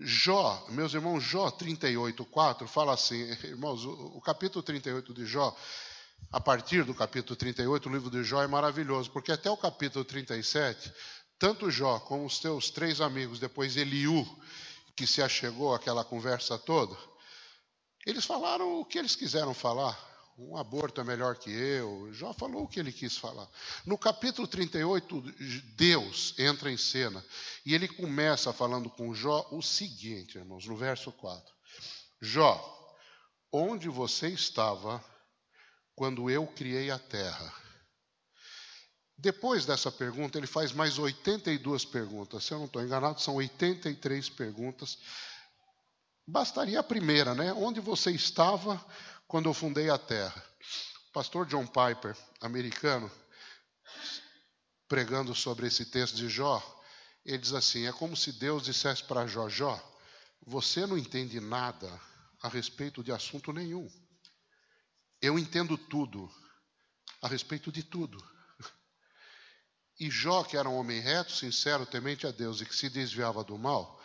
Jó, 0.00 0.66
meus 0.70 0.92
irmãos, 0.92 1.22
Jó 1.22 1.48
38, 1.50 2.24
4 2.24 2.66
fala 2.66 2.92
assim, 2.92 3.22
irmãos, 3.46 3.84
o, 3.84 4.20
capítulo 4.20 4.62
38 4.64 5.14
de 5.14 5.24
Jó, 5.24 5.56
a 6.32 6.40
partir 6.40 6.84
do 6.84 6.92
capítulo 6.92 7.36
38, 7.36 7.88
o 7.88 7.92
livro 7.92 8.10
de 8.10 8.24
Jó 8.24 8.42
é 8.42 8.46
maravilhoso, 8.48 9.10
porque 9.12 9.30
até 9.30 9.48
o 9.48 9.56
capítulo 9.56 10.04
37, 10.04 10.92
tanto 11.38 11.70
Jó 11.70 12.00
como 12.00 12.26
os 12.26 12.40
teus 12.40 12.68
três 12.68 13.00
amigos, 13.00 13.38
depois 13.38 13.76
Eliú, 13.76 14.26
que 14.96 15.06
se 15.06 15.22
achegou 15.22 15.72
àquela 15.72 16.04
conversa 16.04 16.58
toda, 16.58 16.96
eles 18.04 18.24
falaram 18.24 18.80
o 18.80 18.84
que 18.84 18.98
eles 18.98 19.14
quiseram 19.14 19.54
falar 19.54 20.15
um 20.38 20.56
aborto 20.56 21.00
é 21.00 21.04
melhor 21.04 21.36
que 21.36 21.50
eu. 21.50 22.12
Já 22.12 22.32
falou 22.34 22.64
o 22.64 22.68
que 22.68 22.78
ele 22.78 22.92
quis 22.92 23.16
falar. 23.16 23.48
No 23.86 23.96
capítulo 23.96 24.46
38, 24.46 25.22
Deus 25.76 26.34
entra 26.38 26.70
em 26.70 26.76
cena 26.76 27.24
e 27.64 27.74
ele 27.74 27.88
começa 27.88 28.52
falando 28.52 28.90
com 28.90 29.14
Jó 29.14 29.48
o 29.50 29.62
seguinte, 29.62 30.36
irmãos, 30.36 30.66
no 30.66 30.76
verso 30.76 31.10
4: 31.10 31.54
Jó, 32.20 32.94
onde 33.50 33.88
você 33.88 34.28
estava 34.28 35.02
quando 35.94 36.30
eu 36.30 36.46
criei 36.46 36.90
a 36.90 36.98
terra. 36.98 37.52
Depois 39.18 39.64
dessa 39.64 39.90
pergunta, 39.90 40.36
ele 40.36 40.46
faz 40.46 40.72
mais 40.72 40.98
82 40.98 41.86
perguntas. 41.86 42.44
Se 42.44 42.52
eu 42.52 42.58
não 42.58 42.66
estou 42.66 42.82
enganado, 42.82 43.18
são 43.22 43.36
83 43.36 44.28
perguntas. 44.28 44.98
Bastaria 46.28 46.80
a 46.80 46.82
primeira, 46.82 47.34
né? 47.34 47.54
Onde 47.54 47.80
você 47.80 48.10
estava 48.10 48.84
quando 49.26 49.48
eu 49.48 49.54
fundei 49.54 49.90
a 49.90 49.98
terra? 49.98 50.44
O 51.08 51.12
pastor 51.12 51.46
John 51.46 51.66
Piper, 51.66 52.16
americano, 52.40 53.10
pregando 54.88 55.34
sobre 55.34 55.66
esse 55.66 55.86
texto 55.86 56.16
de 56.16 56.28
Jó, 56.28 56.62
ele 57.24 57.38
diz 57.38 57.52
assim: 57.52 57.86
é 57.86 57.92
como 57.92 58.16
se 58.16 58.32
Deus 58.32 58.64
dissesse 58.64 59.02
para 59.04 59.26
Jó: 59.26 59.48
Jó, 59.48 59.80
você 60.46 60.86
não 60.86 60.96
entende 60.96 61.40
nada 61.40 61.88
a 62.42 62.48
respeito 62.48 63.02
de 63.02 63.10
assunto 63.12 63.52
nenhum. 63.52 63.88
Eu 65.20 65.38
entendo 65.38 65.76
tudo 65.76 66.30
a 67.22 67.28
respeito 67.28 67.72
de 67.72 67.82
tudo. 67.82 68.22
E 69.98 70.10
Jó, 70.10 70.44
que 70.44 70.56
era 70.56 70.68
um 70.68 70.76
homem 70.76 71.00
reto, 71.00 71.32
sincero, 71.32 71.86
temente 71.86 72.26
a 72.26 72.30
Deus 72.30 72.60
e 72.60 72.66
que 72.66 72.76
se 72.76 72.90
desviava 72.90 73.42
do 73.42 73.56
mal, 73.56 73.98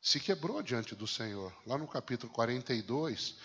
se 0.00 0.18
quebrou 0.18 0.62
diante 0.62 0.94
do 0.94 1.06
Senhor. 1.06 1.54
Lá 1.66 1.76
no 1.76 1.86
capítulo 1.86 2.32
42, 2.32 3.36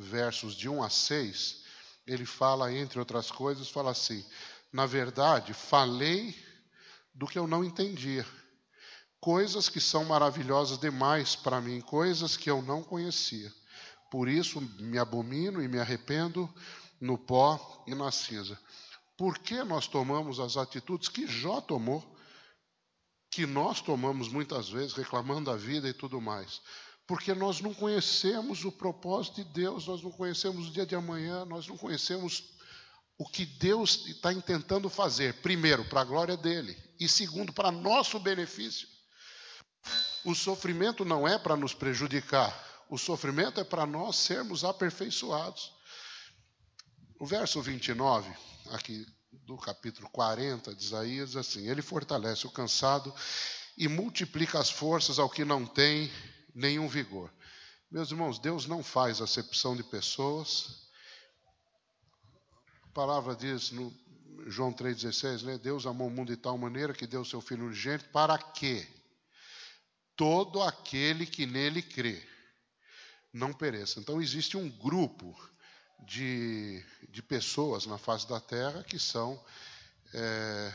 versos 0.00 0.54
de 0.54 0.68
1 0.68 0.82
a 0.82 0.88
6, 0.88 1.62
ele 2.06 2.24
fala, 2.24 2.72
entre 2.72 2.98
outras 2.98 3.30
coisas, 3.30 3.68
fala 3.68 3.90
assim: 3.90 4.24
Na 4.72 4.86
verdade, 4.86 5.52
falei 5.52 6.34
do 7.14 7.26
que 7.26 7.38
eu 7.38 7.46
não 7.46 7.62
entendia, 7.62 8.26
coisas 9.20 9.68
que 9.68 9.80
são 9.80 10.04
maravilhosas 10.04 10.78
demais 10.78 11.36
para 11.36 11.60
mim, 11.60 11.80
coisas 11.80 12.36
que 12.36 12.50
eu 12.50 12.62
não 12.62 12.82
conhecia. 12.82 13.52
Por 14.10 14.28
isso 14.28 14.60
me 14.80 14.98
abomino 14.98 15.62
e 15.62 15.68
me 15.68 15.78
arrependo 15.78 16.52
no 17.00 17.18
pó 17.18 17.84
e 17.86 17.94
na 17.94 18.10
cinza. 18.10 18.58
Por 19.16 19.38
que 19.38 19.62
nós 19.62 19.86
tomamos 19.86 20.40
as 20.40 20.56
atitudes 20.56 21.08
que 21.08 21.26
Jó 21.26 21.60
tomou, 21.60 22.02
que 23.30 23.46
nós 23.46 23.80
tomamos 23.80 24.28
muitas 24.28 24.68
vezes, 24.68 24.94
reclamando 24.94 25.50
a 25.50 25.56
vida 25.56 25.88
e 25.88 25.92
tudo 25.92 26.20
mais? 26.20 26.60
Porque 27.10 27.34
nós 27.34 27.60
não 27.60 27.74
conhecemos 27.74 28.64
o 28.64 28.70
propósito 28.70 29.42
de 29.42 29.44
Deus, 29.50 29.88
nós 29.88 30.00
não 30.00 30.12
conhecemos 30.12 30.68
o 30.68 30.70
dia 30.70 30.86
de 30.86 30.94
amanhã, 30.94 31.44
nós 31.44 31.66
não 31.66 31.76
conhecemos 31.76 32.52
o 33.18 33.28
que 33.28 33.44
Deus 33.44 34.06
está 34.06 34.32
tentando 34.40 34.88
fazer, 34.88 35.34
primeiro, 35.42 35.84
para 35.86 36.02
a 36.02 36.04
glória 36.04 36.36
dele, 36.36 36.80
e 37.00 37.08
segundo, 37.08 37.52
para 37.52 37.72
nosso 37.72 38.20
benefício. 38.20 38.86
O 40.24 40.36
sofrimento 40.36 41.04
não 41.04 41.26
é 41.26 41.36
para 41.36 41.56
nos 41.56 41.74
prejudicar, 41.74 42.56
o 42.88 42.96
sofrimento 42.96 43.58
é 43.58 43.64
para 43.64 43.84
nós 43.84 44.14
sermos 44.14 44.62
aperfeiçoados. 44.62 45.72
O 47.18 47.26
verso 47.26 47.60
29, 47.60 48.32
aqui 48.70 49.04
do 49.32 49.56
capítulo 49.56 50.08
40 50.10 50.72
de 50.76 50.84
Isaías, 50.84 51.34
assim: 51.34 51.68
Ele 51.68 51.82
fortalece 51.82 52.46
o 52.46 52.52
cansado 52.52 53.12
e 53.76 53.88
multiplica 53.88 54.60
as 54.60 54.70
forças 54.70 55.18
ao 55.18 55.28
que 55.28 55.44
não 55.44 55.66
tem 55.66 56.08
nenhum 56.60 56.86
vigor. 56.86 57.32
Meus 57.90 58.10
irmãos, 58.10 58.38
Deus 58.38 58.66
não 58.66 58.84
faz 58.84 59.20
acepção 59.20 59.74
de 59.74 59.82
pessoas. 59.82 60.88
A 62.84 62.88
palavra 62.92 63.34
diz 63.34 63.70
no 63.70 63.92
João 64.46 64.72
3,16, 64.72 65.42
né? 65.42 65.58
Deus 65.58 65.86
amou 65.86 66.08
o 66.08 66.10
mundo 66.10 66.28
de 66.28 66.36
tal 66.36 66.56
maneira 66.56 66.92
que 66.92 67.06
deu 67.06 67.24
seu 67.24 67.40
Filho 67.40 67.64
urgente 67.64 68.04
para 68.12 68.38
que 68.38 68.86
todo 70.14 70.62
aquele 70.62 71.26
que 71.26 71.46
nele 71.46 71.82
crê 71.82 72.22
não 73.32 73.52
pereça. 73.52 73.98
Então, 73.98 74.20
existe 74.20 74.56
um 74.56 74.68
grupo 74.68 75.34
de, 76.06 76.84
de 77.08 77.22
pessoas 77.22 77.86
na 77.86 77.96
face 77.96 78.28
da 78.28 78.40
terra 78.40 78.84
que 78.84 78.98
são 78.98 79.42
é, 80.12 80.74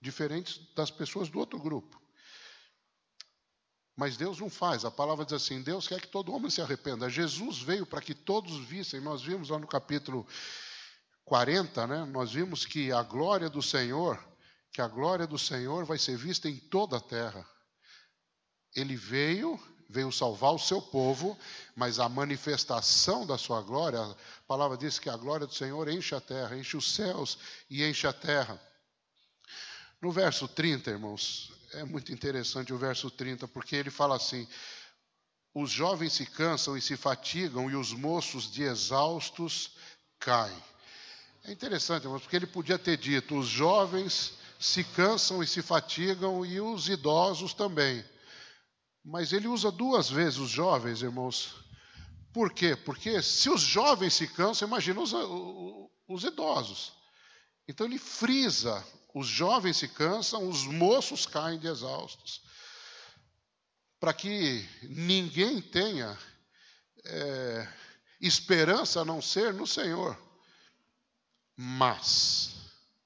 diferentes 0.00 0.60
das 0.74 0.90
pessoas 0.90 1.28
do 1.28 1.38
outro 1.38 1.58
grupo. 1.58 2.00
Mas 3.96 4.16
Deus 4.16 4.38
não 4.38 4.50
faz. 4.50 4.84
A 4.84 4.90
palavra 4.90 5.24
diz 5.24 5.32
assim: 5.32 5.62
Deus 5.62 5.88
quer 5.88 6.00
que 6.00 6.08
todo 6.08 6.32
homem 6.32 6.50
se 6.50 6.60
arrependa. 6.60 7.08
Jesus 7.08 7.62
veio 7.62 7.86
para 7.86 8.02
que 8.02 8.14
todos 8.14 8.58
vissem. 8.66 9.00
Nós 9.00 9.22
vimos 9.22 9.48
lá 9.48 9.58
no 9.58 9.66
capítulo 9.66 10.26
40, 11.24 11.86
né? 11.86 12.04
Nós 12.04 12.32
vimos 12.32 12.66
que 12.66 12.92
a 12.92 13.02
glória 13.02 13.48
do 13.48 13.62
Senhor, 13.62 14.22
que 14.70 14.82
a 14.82 14.86
glória 14.86 15.26
do 15.26 15.38
Senhor 15.38 15.84
vai 15.86 15.98
ser 15.98 16.16
vista 16.16 16.48
em 16.48 16.56
toda 16.56 16.98
a 16.98 17.00
terra. 17.00 17.48
Ele 18.74 18.94
veio 18.94 19.58
veio 19.88 20.10
salvar 20.10 20.52
o 20.52 20.58
seu 20.58 20.82
povo, 20.82 21.38
mas 21.74 21.98
a 21.98 22.08
manifestação 22.08 23.26
da 23.26 23.38
sua 23.38 23.62
glória, 23.62 24.00
a 24.00 24.16
palavra 24.46 24.76
diz 24.76 24.98
que 24.98 25.08
a 25.08 25.16
glória 25.16 25.46
do 25.46 25.54
Senhor 25.54 25.88
enche 25.88 26.14
a 26.14 26.20
terra, 26.20 26.56
enche 26.56 26.76
os 26.76 26.92
céus 26.92 27.38
e 27.70 27.84
enche 27.84 28.06
a 28.06 28.12
terra. 28.12 28.60
No 30.00 30.10
verso 30.10 30.46
30, 30.48 30.90
irmãos, 30.90 31.52
é 31.76 31.84
muito 31.84 32.12
interessante 32.12 32.72
o 32.72 32.78
verso 32.78 33.10
30, 33.10 33.46
porque 33.48 33.76
ele 33.76 33.90
fala 33.90 34.16
assim: 34.16 34.48
os 35.54 35.70
jovens 35.70 36.14
se 36.14 36.26
cansam 36.26 36.76
e 36.76 36.80
se 36.80 36.96
fatigam, 36.96 37.70
e 37.70 37.76
os 37.76 37.92
moços 37.92 38.50
de 38.50 38.62
exaustos 38.62 39.72
caem. 40.18 40.62
É 41.44 41.52
interessante, 41.52 42.04
irmãos, 42.04 42.22
porque 42.22 42.36
ele 42.36 42.46
podia 42.46 42.78
ter 42.78 42.96
dito: 42.96 43.38
os 43.38 43.46
jovens 43.46 44.34
se 44.58 44.82
cansam 44.82 45.42
e 45.42 45.46
se 45.46 45.62
fatigam, 45.62 46.44
e 46.46 46.60
os 46.60 46.88
idosos 46.88 47.52
também. 47.52 48.04
Mas 49.04 49.32
ele 49.32 49.46
usa 49.46 49.70
duas 49.70 50.10
vezes 50.10 50.38
os 50.38 50.50
jovens, 50.50 51.02
irmãos. 51.02 51.54
Por 52.32 52.52
quê? 52.52 52.74
Porque 52.74 53.22
se 53.22 53.48
os 53.48 53.60
jovens 53.60 54.14
se 54.14 54.26
cansam, 54.26 54.66
imagina 54.66 55.00
os, 55.00 55.12
os 56.08 56.24
idosos. 56.24 56.92
Então 57.68 57.86
ele 57.86 57.98
frisa: 57.98 58.84
os 59.18 59.28
jovens 59.28 59.78
se 59.78 59.88
cansam, 59.88 60.46
os 60.46 60.64
moços 60.64 61.24
caem 61.24 61.58
de 61.58 61.66
exaustos. 61.66 62.42
Para 63.98 64.12
que 64.12 64.68
ninguém 64.82 65.58
tenha 65.58 66.18
é, 67.02 67.66
esperança 68.20 69.00
a 69.00 69.04
não 69.06 69.22
ser 69.22 69.54
no 69.54 69.66
Senhor. 69.66 70.20
Mas, 71.56 72.56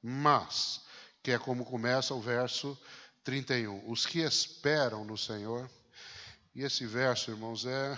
mas, 0.02 0.80
que 1.22 1.30
é 1.30 1.38
como 1.38 1.64
começa 1.64 2.12
o 2.12 2.20
verso 2.20 2.76
31. 3.22 3.88
Os 3.88 4.04
que 4.04 4.18
esperam 4.18 5.04
no 5.04 5.16
Senhor 5.16 5.70
e 6.52 6.64
esse 6.64 6.84
verso, 6.86 7.30
irmãos, 7.30 7.64
é 7.64 7.96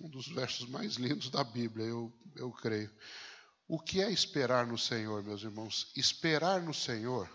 um 0.00 0.08
dos 0.08 0.28
versos 0.28 0.66
mais 0.70 0.94
lindos 0.94 1.28
da 1.28 1.44
Bíblia, 1.44 1.84
eu, 1.84 2.10
eu 2.36 2.50
creio. 2.52 2.90
O 3.68 3.78
que 3.78 4.00
é 4.00 4.10
esperar 4.10 4.66
no 4.66 4.78
Senhor, 4.78 5.22
meus 5.22 5.42
irmãos? 5.42 5.90
Esperar 5.96 6.60
no 6.62 6.72
Senhor 6.72 7.28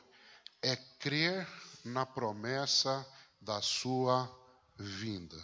é 0.62 0.76
crer 0.76 1.48
na 1.84 2.06
promessa 2.06 3.06
da 3.42 3.62
sua 3.62 4.30
vinda, 4.78 5.38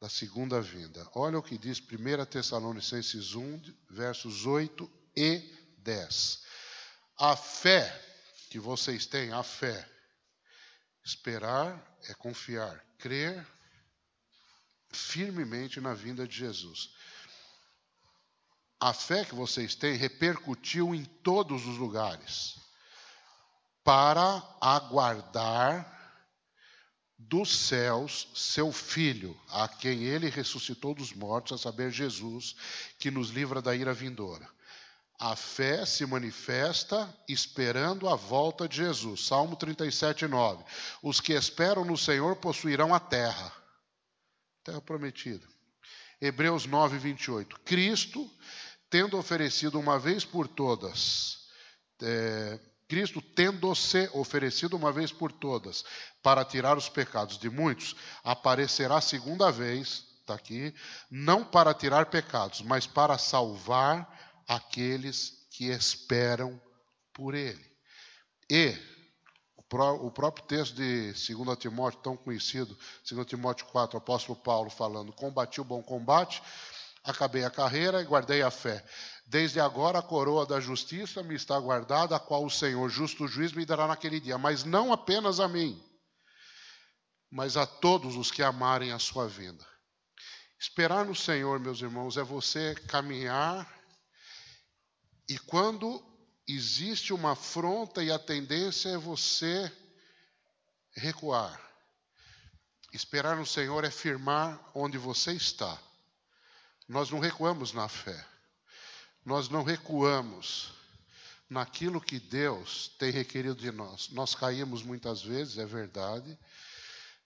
da 0.00 0.08
segunda 0.08 0.60
vinda. 0.60 1.06
Olha 1.14 1.38
o 1.38 1.42
que 1.42 1.58
diz 1.58 1.80
1 1.80 2.24
Tessalonicenses 2.26 3.34
1, 3.34 3.60
versos 3.90 4.46
8 4.46 4.90
e 5.16 5.38
10. 5.78 6.42
A 7.18 7.36
fé 7.36 8.00
que 8.48 8.58
vocês 8.58 9.06
têm, 9.06 9.32
a 9.32 9.42
fé, 9.42 9.88
Esperar 11.04 11.98
é 12.08 12.14
confiar, 12.14 12.84
crer 12.98 13.44
firmemente 14.92 15.80
na 15.80 15.94
vinda 15.94 16.26
de 16.26 16.36
Jesus. 16.36 16.94
A 18.82 18.92
fé 18.92 19.24
que 19.24 19.32
vocês 19.32 19.76
têm 19.76 19.94
repercutiu 19.94 20.92
em 20.92 21.04
todos 21.04 21.68
os 21.68 21.78
lugares 21.78 22.56
para 23.84 24.42
aguardar 24.60 25.86
dos 27.16 27.56
céus 27.56 28.26
seu 28.34 28.72
filho, 28.72 29.40
a 29.50 29.68
quem 29.68 30.02
ele 30.02 30.28
ressuscitou 30.28 30.96
dos 30.96 31.12
mortos, 31.12 31.52
a 31.52 31.62
saber, 31.62 31.92
Jesus, 31.92 32.56
que 32.98 33.08
nos 33.08 33.30
livra 33.30 33.62
da 33.62 33.72
ira 33.72 33.94
vindoura. 33.94 34.50
A 35.16 35.36
fé 35.36 35.86
se 35.86 36.04
manifesta 36.04 37.08
esperando 37.28 38.08
a 38.08 38.16
volta 38.16 38.68
de 38.68 38.78
Jesus. 38.78 39.28
Salmo 39.28 39.54
37, 39.54 40.26
9. 40.26 40.64
Os 41.04 41.20
que 41.20 41.34
esperam 41.34 41.84
no 41.84 41.96
Senhor 41.96 42.34
possuirão 42.34 42.92
a 42.92 42.98
terra. 42.98 43.52
Terra 44.64 44.80
prometida. 44.80 45.46
Hebreus 46.20 46.66
9, 46.66 46.98
28. 46.98 47.60
Cristo, 47.60 48.30
tendo 48.92 49.16
oferecido 49.16 49.80
uma 49.80 49.98
vez 49.98 50.22
por 50.22 50.46
todas, 50.46 51.38
é, 52.02 52.60
Cristo 52.86 53.22
tendo-se 53.22 54.10
oferecido 54.12 54.76
uma 54.76 54.92
vez 54.92 55.10
por 55.10 55.32
todas 55.32 55.82
para 56.22 56.44
tirar 56.44 56.76
os 56.76 56.90
pecados 56.90 57.38
de 57.38 57.48
muitos, 57.48 57.96
aparecerá 58.22 59.00
segunda 59.00 59.50
vez, 59.50 60.04
está 60.20 60.34
aqui, 60.34 60.74
não 61.10 61.42
para 61.42 61.72
tirar 61.72 62.04
pecados, 62.10 62.60
mas 62.60 62.86
para 62.86 63.16
salvar 63.16 64.44
aqueles 64.46 65.46
que 65.50 65.70
esperam 65.70 66.60
por 67.14 67.34
Ele. 67.34 67.64
E 68.50 68.76
o 69.56 70.10
próprio 70.10 70.44
texto 70.44 70.74
de 70.74 71.12
2 71.12 71.56
Timóteo, 71.56 72.02
tão 72.02 72.14
conhecido, 72.14 72.76
2 73.10 73.26
Timóteo 73.26 73.64
4, 73.68 73.96
o 73.96 73.98
apóstolo 74.02 74.38
Paulo 74.38 74.68
falando: 74.68 75.14
Combati 75.14 75.62
o 75.62 75.64
bom 75.64 75.82
combate, 75.82 76.42
acabei 77.04 77.44
a 77.44 77.50
carreira 77.50 78.00
e 78.00 78.04
guardei 78.04 78.42
a 78.42 78.50
fé. 78.50 78.84
Desde 79.26 79.60
agora 79.60 79.98
a 79.98 80.02
coroa 80.02 80.46
da 80.46 80.60
justiça 80.60 81.22
me 81.22 81.34
está 81.34 81.58
guardada, 81.58 82.16
a 82.16 82.20
qual 82.20 82.44
o 82.44 82.50
Senhor, 82.50 82.88
justo 82.88 83.26
juiz, 83.26 83.52
me 83.52 83.64
dará 83.64 83.86
naquele 83.86 84.20
dia, 84.20 84.38
mas 84.38 84.64
não 84.64 84.92
apenas 84.92 85.40
a 85.40 85.48
mim, 85.48 85.82
mas 87.30 87.56
a 87.56 87.66
todos 87.66 88.16
os 88.16 88.30
que 88.30 88.42
amarem 88.42 88.92
a 88.92 88.98
sua 88.98 89.26
vinda. 89.26 89.66
Esperar 90.58 91.04
no 91.04 91.14
Senhor, 91.14 91.58
meus 91.58 91.80
irmãos, 91.80 92.16
é 92.16 92.22
você 92.22 92.74
caminhar 92.86 93.68
e 95.28 95.38
quando 95.38 96.02
existe 96.46 97.12
uma 97.12 97.32
afronta 97.32 98.02
e 98.02 98.10
a 98.12 98.18
tendência 98.18 98.90
é 98.90 98.98
você 98.98 99.72
recuar. 100.94 101.60
Esperar 102.92 103.36
no 103.36 103.46
Senhor 103.46 103.84
é 103.84 103.90
firmar 103.90 104.60
onde 104.74 104.98
você 104.98 105.32
está. 105.32 105.80
Nós 106.92 107.08
não 107.08 107.18
recuamos 107.20 107.72
na 107.72 107.88
fé. 107.88 108.22
Nós 109.24 109.48
não 109.48 109.62
recuamos 109.62 110.74
naquilo 111.48 111.98
que 111.98 112.20
Deus 112.20 112.88
tem 112.98 113.10
requerido 113.10 113.54
de 113.54 113.72
nós. 113.72 114.10
Nós 114.10 114.34
caímos 114.34 114.82
muitas 114.82 115.22
vezes, 115.22 115.56
é 115.56 115.64
verdade, 115.64 116.38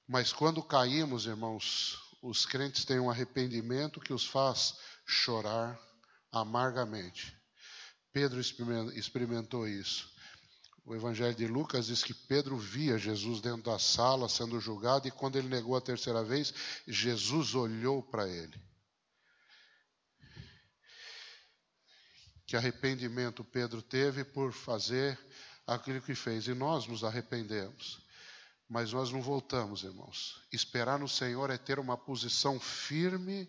mas 0.06 0.32
quando 0.32 0.62
caímos, 0.62 1.26
irmãos, 1.26 1.98
os 2.22 2.46
crentes 2.46 2.84
têm 2.84 3.00
um 3.00 3.10
arrependimento 3.10 3.98
que 3.98 4.12
os 4.12 4.24
faz 4.24 4.76
chorar 5.04 5.76
amargamente. 6.30 7.36
Pedro 8.12 8.38
experimentou 8.38 9.66
isso. 9.66 10.08
O 10.84 10.94
Evangelho 10.94 11.34
de 11.34 11.48
Lucas 11.48 11.86
diz 11.86 12.04
que 12.04 12.14
Pedro 12.14 12.56
via 12.56 12.98
Jesus 12.98 13.40
dentro 13.40 13.64
da 13.64 13.80
sala 13.80 14.28
sendo 14.28 14.60
julgado, 14.60 15.08
e 15.08 15.10
quando 15.10 15.34
ele 15.34 15.48
negou 15.48 15.76
a 15.76 15.80
terceira 15.80 16.22
vez, 16.22 16.54
Jesus 16.86 17.56
olhou 17.56 18.00
para 18.00 18.28
ele. 18.28 18.64
Que 22.46 22.56
arrependimento 22.56 23.44
Pedro 23.44 23.82
teve 23.82 24.24
por 24.24 24.52
fazer 24.52 25.18
aquilo 25.66 26.00
que 26.00 26.14
fez, 26.14 26.46
e 26.46 26.54
nós 26.54 26.86
nos 26.86 27.02
arrependemos. 27.02 28.00
Mas 28.68 28.92
nós 28.92 29.10
não 29.10 29.20
voltamos, 29.20 29.82
irmãos. 29.82 30.40
Esperar 30.52 30.98
no 30.98 31.08
Senhor 31.08 31.50
é 31.50 31.58
ter 31.58 31.78
uma 31.78 31.96
posição 31.96 32.58
firme, 32.58 33.48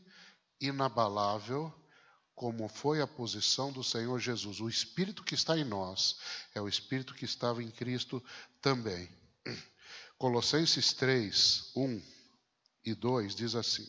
inabalável, 0.60 1.74
como 2.36 2.68
foi 2.68 3.02
a 3.02 3.08
posição 3.08 3.72
do 3.72 3.84
Senhor 3.84 4.20
Jesus. 4.20 4.60
O 4.60 4.70
Espírito 4.70 5.24
que 5.24 5.34
está 5.34 5.58
em 5.58 5.64
nós 5.64 6.20
é 6.54 6.62
o 6.62 6.68
Espírito 6.68 7.16
que 7.16 7.26
estava 7.26 7.64
em 7.64 7.72
Cristo 7.72 8.24
também. 8.62 9.10
Colossenses 10.20 10.94
3, 10.94 11.72
1 11.76 12.02
e 12.86 12.94
2 12.94 13.36
diz 13.36 13.56
assim: 13.56 13.88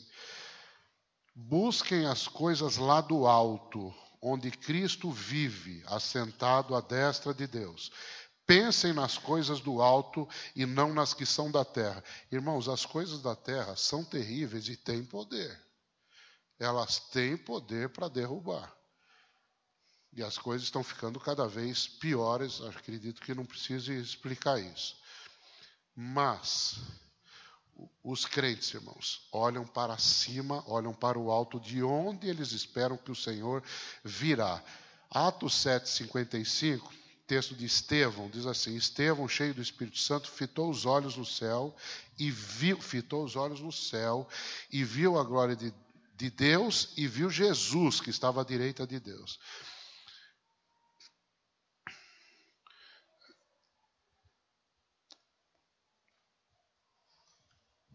Busquem 1.35 2.07
as 2.07 2.27
coisas 2.27 2.79
lá 2.79 3.01
do 3.01 3.27
alto, 3.27 3.95
onde 4.21 4.51
Cristo 4.51 5.11
vive, 5.11 5.83
assentado 5.87 6.75
à 6.75 6.81
destra 6.81 7.33
de 7.33 7.47
Deus. 7.47 7.91
Pensem 8.47 8.93
nas 8.93 9.19
coisas 9.19 9.61
do 9.61 9.83
alto 9.83 10.29
e 10.57 10.65
não 10.65 10.95
nas 10.95 11.13
que 11.13 11.27
são 11.27 11.51
da 11.51 11.65
terra. 11.65 12.03
Irmãos, 12.33 12.69
as 12.69 12.87
coisas 12.87 13.21
da 13.21 13.37
terra 13.37 13.77
são 13.77 14.05
terríveis 14.05 14.69
e 14.69 14.77
têm 14.77 15.05
poder 15.05 15.69
elas 16.59 16.99
têm 16.99 17.37
poder 17.37 17.89
para 17.91 18.09
derrubar. 18.09 18.75
E 20.13 20.23
as 20.23 20.37
coisas 20.37 20.67
estão 20.67 20.83
ficando 20.83 21.21
cada 21.21 21.47
vez 21.47 21.87
piores, 21.87 22.61
acredito 22.63 23.21
que 23.21 23.35
não 23.35 23.45
precise 23.45 23.95
explicar 23.95 24.59
isso. 24.59 24.97
Mas 25.95 26.81
os 28.03 28.25
crentes, 28.25 28.73
irmãos, 28.75 29.29
olham 29.33 29.67
para 29.67 29.97
cima, 29.99 30.65
olham 30.67 30.93
para 30.93 31.19
o 31.19 31.31
alto, 31.31 31.61
de 31.61 31.83
onde 31.83 32.29
eles 32.29 32.53
esperam 32.53 32.97
que 32.97 33.11
o 33.11 33.17
Senhor 33.17 33.63
virá. 34.05 34.63
Atos 35.11 35.55
7,55, 35.65 36.81
texto 37.27 37.55
de 37.55 37.67
Estevão, 37.67 38.29
diz 38.31 38.47
assim: 38.47 38.75
Estevão, 38.77 39.29
cheio 39.29 39.55
do 39.55 39.63
Espírito 39.63 39.99
Santo, 39.99 40.31
fitou 40.31 40.71
os 40.71 40.87
olhos 40.87 41.17
no 41.17 41.25
céu 41.25 41.75
e 42.19 42.31
viu, 42.31 42.81
fitou 42.81 43.25
os 43.25 43.37
olhos 43.37 43.61
no 43.61 43.73
céu 43.73 44.29
e 44.71 44.85
viu 44.85 45.19
a 45.19 45.25
glória 45.25 45.57
de 45.57 45.73
de 46.19 46.29
Deus 46.31 46.89
e 46.97 47.07
viu 47.07 47.31
Jesus 47.31 48.01
que 48.01 48.11
estava 48.11 48.41
à 48.41 48.45
direita 48.45 48.85
de 48.85 48.99
Deus. 48.99 49.39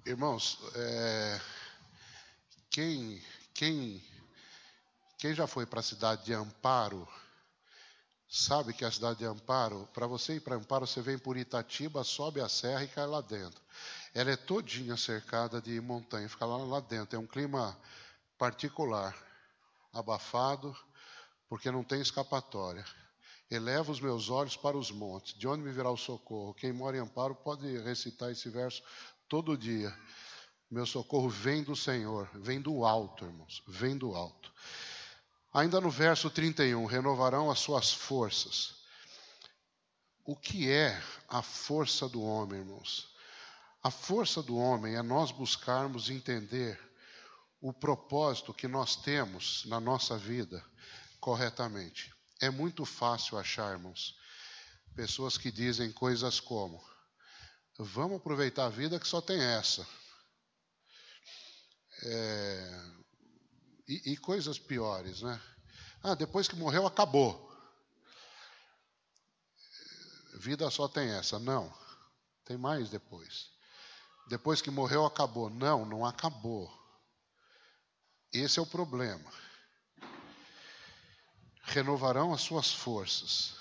Irmãos, 0.06 0.60
é, 0.76 1.42
quem, 2.70 3.24
quem, 3.54 4.04
quem 5.18 5.34
já 5.34 5.48
foi 5.48 5.66
para 5.66 5.80
a 5.80 5.84
cidade 5.84 6.26
de 6.26 6.34
Amparo, 6.34 7.08
sabe 8.28 8.74
que 8.74 8.84
a 8.84 8.92
cidade 8.92 9.20
de 9.20 9.26
Amparo, 9.26 9.88
para 9.94 10.06
você 10.06 10.36
ir 10.36 10.42
para 10.42 10.58
Amparo, 10.58 10.86
você 10.86 11.02
vem 11.02 11.18
por 11.18 11.38
Itatiba, 11.38 12.04
sobe 12.04 12.42
a 12.42 12.50
serra 12.50 12.84
e 12.84 12.88
cai 12.90 13.08
lá 13.08 13.22
dentro. 13.22 13.62
Ela 14.14 14.32
é 14.32 14.36
todinha 14.36 14.98
cercada 14.98 15.62
de 15.62 15.80
montanha, 15.80 16.28
fica 16.28 16.46
lá, 16.46 16.58
lá 16.58 16.82
dentro. 16.82 17.16
É 17.16 17.20
um 17.20 17.26
clima 17.26 17.78
particular, 18.38 19.16
abafado, 19.94 20.76
porque 21.48 21.72
não 21.72 21.82
tem 21.82 22.02
escapatória. 22.02 22.84
Eleva 23.50 23.92
os 23.92 24.02
meus 24.02 24.30
olhos 24.30 24.58
para 24.58 24.76
os 24.76 24.92
montes, 24.92 25.38
de 25.38 25.48
onde 25.48 25.64
me 25.64 25.72
virá 25.72 25.90
o 25.90 25.96
socorro? 25.96 26.54
Quem 26.56 26.74
mora 26.74 26.98
em 26.98 27.00
Amparo 27.00 27.36
pode 27.36 27.78
recitar 27.84 28.32
esse 28.32 28.50
verso 28.50 28.84
todo 29.34 29.58
dia. 29.58 29.92
Meu 30.70 30.86
socorro 30.86 31.28
vem 31.28 31.64
do 31.64 31.76
Senhor, 31.76 32.30
vem 32.36 32.62
do 32.62 32.86
alto, 32.86 33.26
irmãos, 33.26 33.64
vem 33.68 33.98
do 33.98 34.14
alto. 34.14 34.54
Ainda 35.52 35.82
no 35.82 35.90
verso 35.90 36.30
31, 36.30 36.86
renovarão 36.86 37.50
as 37.50 37.58
suas 37.58 37.92
forças. 37.92 38.76
O 40.24 40.36
que 40.36 40.70
é 40.70 41.02
a 41.28 41.42
força 41.42 42.08
do 42.08 42.22
homem, 42.22 42.60
irmãos? 42.60 43.12
A 43.82 43.90
força 43.90 44.44
do 44.44 44.56
homem 44.56 44.94
é 44.94 45.02
nós 45.02 45.32
buscarmos 45.32 46.12
entender 46.12 46.80
o 47.60 47.74
propósito 47.74 48.54
que 48.54 48.68
nós 48.68 48.96
temos 48.96 49.66
na 49.66 49.80
nossa 49.80 50.16
vida 50.16 50.64
corretamente. 51.20 52.14
É 52.40 52.52
muito 52.52 52.86
fácil 52.86 53.40
acharmos 53.40 54.16
pessoas 54.96 55.40
que 55.40 55.52
dizem 55.52 55.92
coisas 55.92 56.40
como: 56.40 56.93
vamos 57.78 58.18
aproveitar 58.18 58.66
a 58.66 58.70
vida 58.70 59.00
que 59.00 59.08
só 59.08 59.22
tem 59.22 59.42
essa. 59.42 59.88
É, 62.06 62.94
e, 63.88 64.14
e 64.14 64.18
coisas 64.18 64.60
piores, 64.60 65.22
né? 65.22 65.42
Ah, 66.02 66.16
depois 66.16 66.48
que 66.48 66.56
morreu, 66.56 66.86
acabou. 66.86 67.52
Vida 70.36 70.70
só 70.70 70.88
tem 70.88 71.10
essa. 71.10 71.40
Não, 71.40 71.74
tem 72.44 72.58
mais 72.58 72.90
depois. 72.90 73.52
Depois 74.28 74.62
que 74.62 74.70
morreu, 74.70 75.06
acabou. 75.06 75.50
Não, 75.50 75.86
não 75.86 76.06
acabou. 76.06 76.72
Esse 78.32 78.60
é 78.60 78.62
o 78.62 78.68
problema. 78.68 79.32
Renovarão 81.64 82.34
as 82.34 82.42
suas 82.42 82.72
forças. 82.72 83.56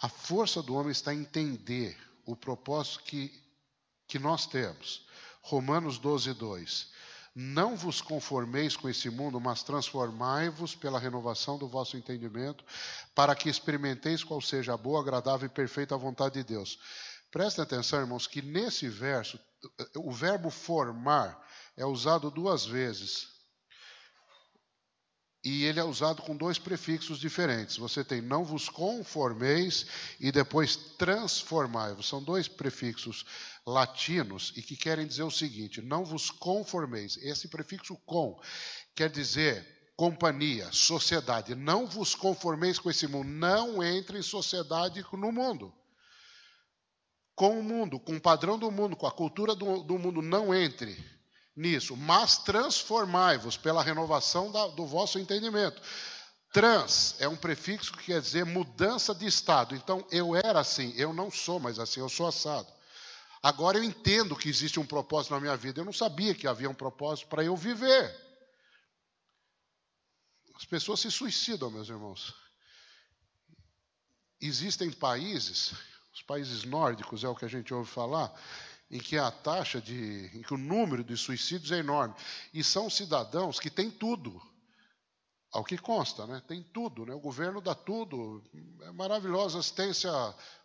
A 0.00 0.08
força 0.08 0.62
do 0.62 0.74
homem 0.74 0.92
está 0.92 1.14
em 1.14 1.20
entender 1.20 1.98
o 2.26 2.36
propósito 2.36 3.04
que, 3.04 3.32
que 4.06 4.18
nós 4.18 4.46
temos. 4.46 5.06
Romanos 5.42 5.98
12, 5.98 6.32
2. 6.34 6.92
Não 7.34 7.76
vos 7.76 8.00
conformeis 8.00 8.76
com 8.76 8.88
esse 8.88 9.10
mundo, 9.10 9.40
mas 9.40 9.62
transformai-vos 9.62 10.74
pela 10.74 11.00
renovação 11.00 11.58
do 11.58 11.66
vosso 11.66 11.96
entendimento, 11.96 12.64
para 13.14 13.34
que 13.34 13.48
experimenteis 13.48 14.22
qual 14.22 14.40
seja 14.40 14.74
a 14.74 14.76
boa, 14.76 15.00
agradável 15.00 15.46
e 15.46 15.50
perfeita 15.50 15.96
vontade 15.96 16.34
de 16.34 16.44
Deus. 16.44 16.78
Prestem 17.32 17.64
atenção, 17.64 18.00
irmãos, 18.00 18.28
que 18.28 18.40
nesse 18.40 18.88
verso, 18.88 19.40
o 19.96 20.12
verbo 20.12 20.48
formar 20.48 21.44
é 21.76 21.84
usado 21.84 22.30
duas 22.30 22.64
vezes 22.64 23.33
e 25.44 25.64
ele 25.64 25.78
é 25.78 25.84
usado 25.84 26.22
com 26.22 26.34
dois 26.34 26.58
prefixos 26.58 27.18
diferentes. 27.18 27.76
Você 27.76 28.02
tem 28.02 28.22
não 28.22 28.42
vos 28.44 28.68
conformeis 28.70 29.86
e 30.18 30.32
depois 30.32 30.74
transformai-vos. 30.74 32.08
São 32.08 32.22
dois 32.22 32.48
prefixos 32.48 33.26
latinos 33.66 34.54
e 34.56 34.62
que 34.62 34.74
querem 34.74 35.06
dizer 35.06 35.22
o 35.22 35.30
seguinte: 35.30 35.82
não 35.82 36.02
vos 36.02 36.30
conformeis. 36.30 37.18
Esse 37.18 37.48
prefixo 37.48 37.94
com 38.06 38.40
quer 38.94 39.10
dizer 39.10 39.66
companhia, 39.94 40.72
sociedade. 40.72 41.54
Não 41.54 41.86
vos 41.86 42.14
conformeis 42.14 42.78
com 42.78 42.88
esse 42.88 43.06
mundo. 43.06 43.28
Não 43.28 43.82
entre 43.84 44.18
em 44.18 44.22
sociedade 44.22 45.04
no 45.12 45.30
mundo. 45.30 45.72
Com 47.34 47.58
o 47.58 47.62
mundo, 47.62 48.00
com 48.00 48.16
o 48.16 48.20
padrão 48.20 48.58
do 48.58 48.70
mundo, 48.70 48.96
com 48.96 49.06
a 49.06 49.12
cultura 49.12 49.54
do, 49.54 49.82
do 49.82 49.98
mundo, 49.98 50.22
não 50.22 50.54
entre 50.54 50.96
nisso, 51.56 51.96
mas 51.96 52.38
transformai-vos 52.38 53.56
pela 53.56 53.82
renovação 53.82 54.50
da, 54.50 54.66
do 54.68 54.86
vosso 54.86 55.18
entendimento. 55.18 55.80
Trans 56.52 57.16
é 57.18 57.28
um 57.28 57.36
prefixo 57.36 57.92
que 57.92 58.04
quer 58.04 58.20
dizer 58.20 58.44
mudança 58.44 59.14
de 59.14 59.26
estado. 59.26 59.74
Então, 59.74 60.06
eu 60.10 60.36
era 60.36 60.60
assim, 60.60 60.92
eu 60.96 61.12
não 61.12 61.30
sou 61.30 61.58
mais 61.58 61.78
assim, 61.78 62.00
eu 62.00 62.08
sou 62.08 62.26
assado. 62.26 62.68
Agora 63.42 63.76
eu 63.76 63.84
entendo 63.84 64.36
que 64.36 64.48
existe 64.48 64.80
um 64.80 64.86
propósito 64.86 65.34
na 65.34 65.40
minha 65.40 65.56
vida. 65.56 65.80
Eu 65.80 65.84
não 65.84 65.92
sabia 65.92 66.34
que 66.34 66.46
havia 66.46 66.70
um 66.70 66.74
propósito 66.74 67.28
para 67.28 67.44
eu 67.44 67.56
viver. 67.56 68.14
As 70.54 70.64
pessoas 70.64 71.00
se 71.00 71.10
suicidam, 71.10 71.70
meus 71.70 71.88
irmãos. 71.88 72.32
Existem 74.40 74.90
países, 74.90 75.74
os 76.14 76.22
países 76.22 76.64
nórdicos 76.64 77.24
é 77.24 77.28
o 77.28 77.34
que 77.34 77.44
a 77.44 77.48
gente 77.48 77.74
ouve 77.74 77.90
falar, 77.90 78.32
em 78.90 78.98
que 78.98 79.16
a 79.16 79.30
taxa 79.30 79.80
de, 79.80 80.30
em 80.34 80.42
que 80.42 80.54
o 80.54 80.58
número 80.58 81.02
de 81.02 81.16
suicídios 81.16 81.72
é 81.72 81.78
enorme. 81.78 82.14
E 82.52 82.62
são 82.62 82.88
cidadãos 82.90 83.58
que 83.58 83.70
têm 83.70 83.90
tudo, 83.90 84.40
ao 85.54 85.64
que 85.64 85.78
consta, 85.78 86.26
né? 86.26 86.42
Tem 86.48 86.62
tudo, 86.62 87.06
né? 87.06 87.14
O 87.14 87.20
governo 87.20 87.60
dá 87.60 87.76
tudo, 87.76 88.42
é 88.82 88.90
maravilhosa 88.90 89.60
assistência 89.60 90.10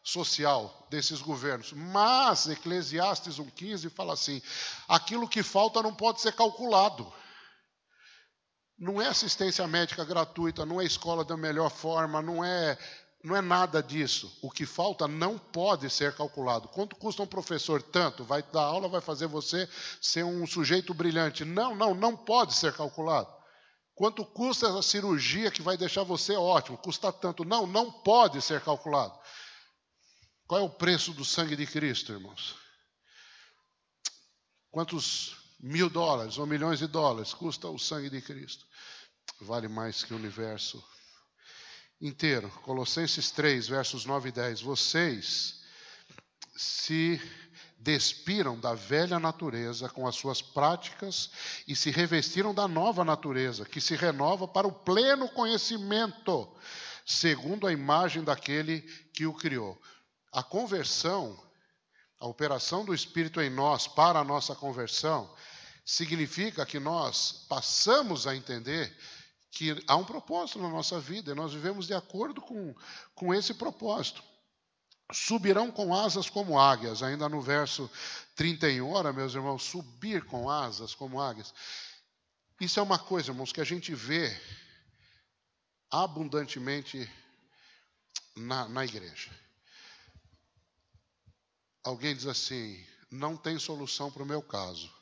social 0.04 0.88
desses 0.90 1.22
governos. 1.22 1.72
Mas 1.74 2.48
Eclesiastes 2.48 3.38
1:15 3.38 3.92
fala 3.92 4.14
assim: 4.14 4.42
aquilo 4.88 5.30
que 5.30 5.44
falta 5.44 5.84
não 5.84 5.94
pode 5.94 6.22
ser 6.22 6.34
calculado. 6.34 7.12
Não 8.80 9.00
é 9.00 9.08
assistência 9.08 9.68
médica 9.68 10.04
gratuita, 10.04 10.66
não 10.66 10.82
é 10.82 10.86
escola 10.86 11.24
da 11.24 11.38
melhor 11.38 11.70
forma, 11.70 12.20
não 12.20 12.44
é 12.44 12.76
não 13.24 13.36
é 13.36 13.42
nada 13.42 13.84
disso. 13.84 14.32
O 14.42 14.50
que 14.50 14.66
falta 14.66 15.08
não 15.08 15.38
pode 15.38 15.90
ser 15.90 16.16
calculado. 16.16 16.70
Quanto 16.70 16.96
custa 16.96 17.22
um 17.22 17.28
professor? 17.28 17.82
Tanto. 17.82 18.24
Vai 18.24 18.42
dar 18.42 18.62
aula, 18.62 18.88
vai 18.88 19.02
fazer 19.02 19.28
você 19.28 19.68
ser 20.02 20.24
um 20.24 20.48
sujeito 20.48 20.94
brilhante. 20.94 21.44
Não, 21.44 21.76
não, 21.76 21.94
não 21.94 22.16
pode 22.16 22.54
ser 22.54 22.74
calculado. 22.74 23.30
Quanto 23.94 24.26
custa 24.26 24.68
essa 24.68 24.82
cirurgia 24.82 25.52
que 25.52 25.62
vai 25.62 25.76
deixar 25.76 26.04
você 26.04 26.34
ótimo? 26.34 26.78
Custa 26.78 27.12
tanto. 27.12 27.44
Não, 27.44 27.68
não 27.68 27.92
pode 27.92 28.42
ser 28.42 28.62
calculado. 28.62 29.20
Qual 30.48 30.62
é 30.62 30.64
o 30.64 30.70
preço 30.70 31.14
do 31.14 31.26
sangue 31.26 31.58
de 31.58 31.68
Cristo, 31.68 32.14
irmãos? 32.14 32.56
Quantos 34.72 35.36
mil 35.60 35.90
dólares 35.90 36.38
ou 36.38 36.46
milhões 36.46 36.80
de 36.80 36.88
dólares 36.88 37.34
custa 37.34 37.68
o 37.68 37.78
sangue 37.78 38.10
de 38.10 38.22
Cristo? 38.22 38.66
Vale 39.42 39.68
mais 39.68 40.04
que 40.06 40.14
o 40.14 40.18
universo 40.18 40.82
inteiro. 42.02 42.50
Colossenses 42.64 43.32
3, 43.32 43.68
versos 43.68 44.06
9 44.06 44.30
e 44.30 44.32
10. 44.32 44.62
Vocês 44.62 45.60
se 46.56 47.22
despiram 47.78 48.60
da 48.60 48.74
velha 48.74 49.20
natureza 49.20 49.88
com 49.90 50.06
as 50.06 50.16
suas 50.16 50.42
práticas 50.42 51.32
e 51.68 51.76
se 51.76 51.90
revestiram 51.90 52.54
da 52.54 52.68
nova 52.68 53.06
natureza, 53.06 53.66
que 53.66 53.80
se 53.80 53.96
renova 53.96 54.48
para 54.48 54.68
o 54.68 54.72
pleno 54.72 55.30
conhecimento, 55.30 56.50
segundo 57.06 57.66
a 57.66 57.72
imagem 57.72 58.24
daquele 58.24 58.82
que 59.14 59.26
o 59.26 59.34
criou. 59.34 59.82
A 60.32 60.44
conversão, 60.44 61.42
a 62.20 62.28
operação 62.28 62.84
do 62.84 62.94
Espírito 62.94 63.42
em 63.42 63.50
nós 63.50 63.88
para 63.88 64.20
a 64.20 64.26
nossa 64.26 64.54
conversão, 64.54 65.34
significa 65.86 66.66
que 66.66 66.80
nós 66.80 67.46
passamos 67.48 68.28
a 68.28 68.36
entender 68.36 68.94
que 69.52 69.84
há 69.88 69.96
um 69.96 70.06
propósito 70.06 70.60
na 70.60 70.70
nossa 70.70 71.00
vida 71.00 71.32
e 71.32 71.36
nós 71.36 71.54
vivemos 71.54 71.88
de 71.88 71.94
acordo 71.94 72.42
com, 72.42 72.76
com 73.16 73.34
esse 73.34 73.54
propósito. 73.54 74.24
Subirão 75.12 75.72
com 75.72 75.94
asas 75.94 76.30
como 76.30 76.60
águias, 76.60 77.02
ainda 77.02 77.28
no 77.28 77.42
verso 77.42 77.90
31. 78.36 78.92
Ora, 78.92 79.12
meus 79.12 79.34
irmãos, 79.34 79.64
subir 79.64 80.24
com 80.26 80.50
asas 80.50 80.94
como 80.94 81.20
águias. 81.20 81.54
Isso 82.62 82.80
é 82.80 82.84
uma 82.84 83.00
coisa, 83.00 83.32
irmãos, 83.32 83.52
que 83.52 83.62
a 83.62 83.66
gente 83.66 83.96
vê 83.96 84.40
abundantemente 85.90 87.10
na, 88.36 88.68
na 88.70 88.86
igreja. 88.86 89.32
Alguém 91.84 92.16
diz 92.16 92.28
assim: 92.28 92.86
não 93.10 93.36
tem 93.36 93.58
solução 93.58 94.12
para 94.12 94.24
o 94.24 94.26
meu 94.26 94.42
caso. 94.42 94.94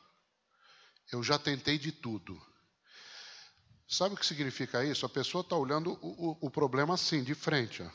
Eu 1.11 1.21
já 1.21 1.37
tentei 1.37 1.77
de 1.77 1.91
tudo. 1.91 2.41
Sabe 3.87 4.15
o 4.15 4.17
que 4.17 4.25
significa 4.25 4.83
isso? 4.83 5.05
A 5.05 5.09
pessoa 5.09 5.41
está 5.41 5.55
olhando 5.55 5.97
o, 6.01 6.31
o, 6.31 6.37
o, 6.47 6.51
problema 6.51 6.95
assim, 6.95 7.23
de 7.23 7.33
frente. 7.33 7.81
Ó. 7.81 7.89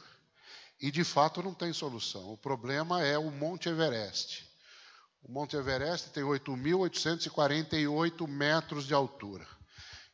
E 0.81 0.91
de 0.91 1.05
fato 1.05 1.43
não 1.43 1.53
tem 1.53 1.71
solução. 1.73 2.33
O 2.33 2.39
problema 2.39 3.03
é 3.03 3.19
o 3.19 3.31
Monte 3.31 3.69
Everest. 3.69 4.51
O 5.23 5.31
Monte 5.31 5.55
Everest 5.55 6.09
tem 6.11 6.25
8.848 6.25 8.27
metros 8.27 8.87
de 8.87 8.95
altura. 8.95 9.47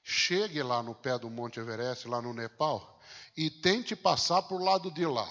Chegue 0.03 0.61
lá 0.65 0.83
no 0.83 0.97
pé 0.97 1.17
do 1.17 1.31
Monte 1.31 1.61
Everest, 1.61 2.09
lá 2.09 2.21
no 2.21 2.35
Nepal, 2.35 3.01
e 3.37 3.49
tente 3.49 3.95
passar 3.95 4.43
para 4.43 4.57
o 4.57 4.65
lado 4.65 4.91
de 4.91 5.07
lá. 5.07 5.31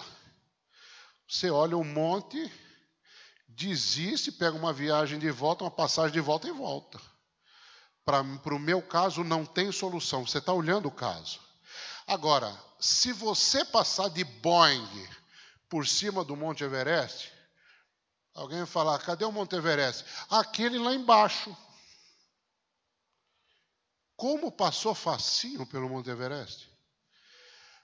Você 1.28 1.50
olha 1.50 1.76
o 1.76 1.84
monte, 1.84 2.50
desiste, 3.50 4.32
pega 4.32 4.56
uma 4.56 4.72
viagem 4.72 5.20
de 5.20 5.30
volta, 5.30 5.66
uma 5.66 5.72
passagem 5.72 6.14
de 6.14 6.22
volta 6.22 6.48
e 6.48 6.52
volta 6.52 6.98
para 8.08 8.56
o 8.56 8.60
meu 8.60 8.82
caso 8.82 9.22
não 9.22 9.46
tem 9.46 9.70
solução. 9.70 10.26
Você 10.26 10.38
está 10.38 10.54
olhando 10.54 10.88
o 10.88 10.92
caso. 10.92 11.42
Agora, 12.08 12.58
se 12.80 13.12
você 13.12 13.66
passar 13.66 14.10
de 14.10 14.24
Boeing 14.24 15.10
por 15.68 15.86
cima 15.86 16.24
do 16.24 16.34
Monte 16.34 16.64
Everest, 16.64 17.30
alguém 18.34 18.60
vai 18.60 18.66
falar: 18.68 18.98
cadê 19.00 19.26
o 19.26 19.32
Monte 19.32 19.58
Everest? 19.58 20.06
Aquele 20.30 20.80
lá 20.80 20.94
embaixo. 20.94 21.56
Como 24.16 24.54
passou 24.54 24.96
facinho 24.96 25.66
pelo 25.66 25.90
Monte 25.90 26.10
Everest? 26.10 26.72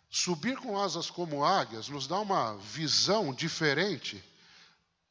Subir 0.10 0.56
com 0.58 0.80
asas 0.80 1.10
como 1.10 1.44
águias 1.44 1.90
nos 1.90 2.08
dá 2.08 2.18
uma 2.20 2.56
visão 2.60 3.34
diferente 3.34 4.24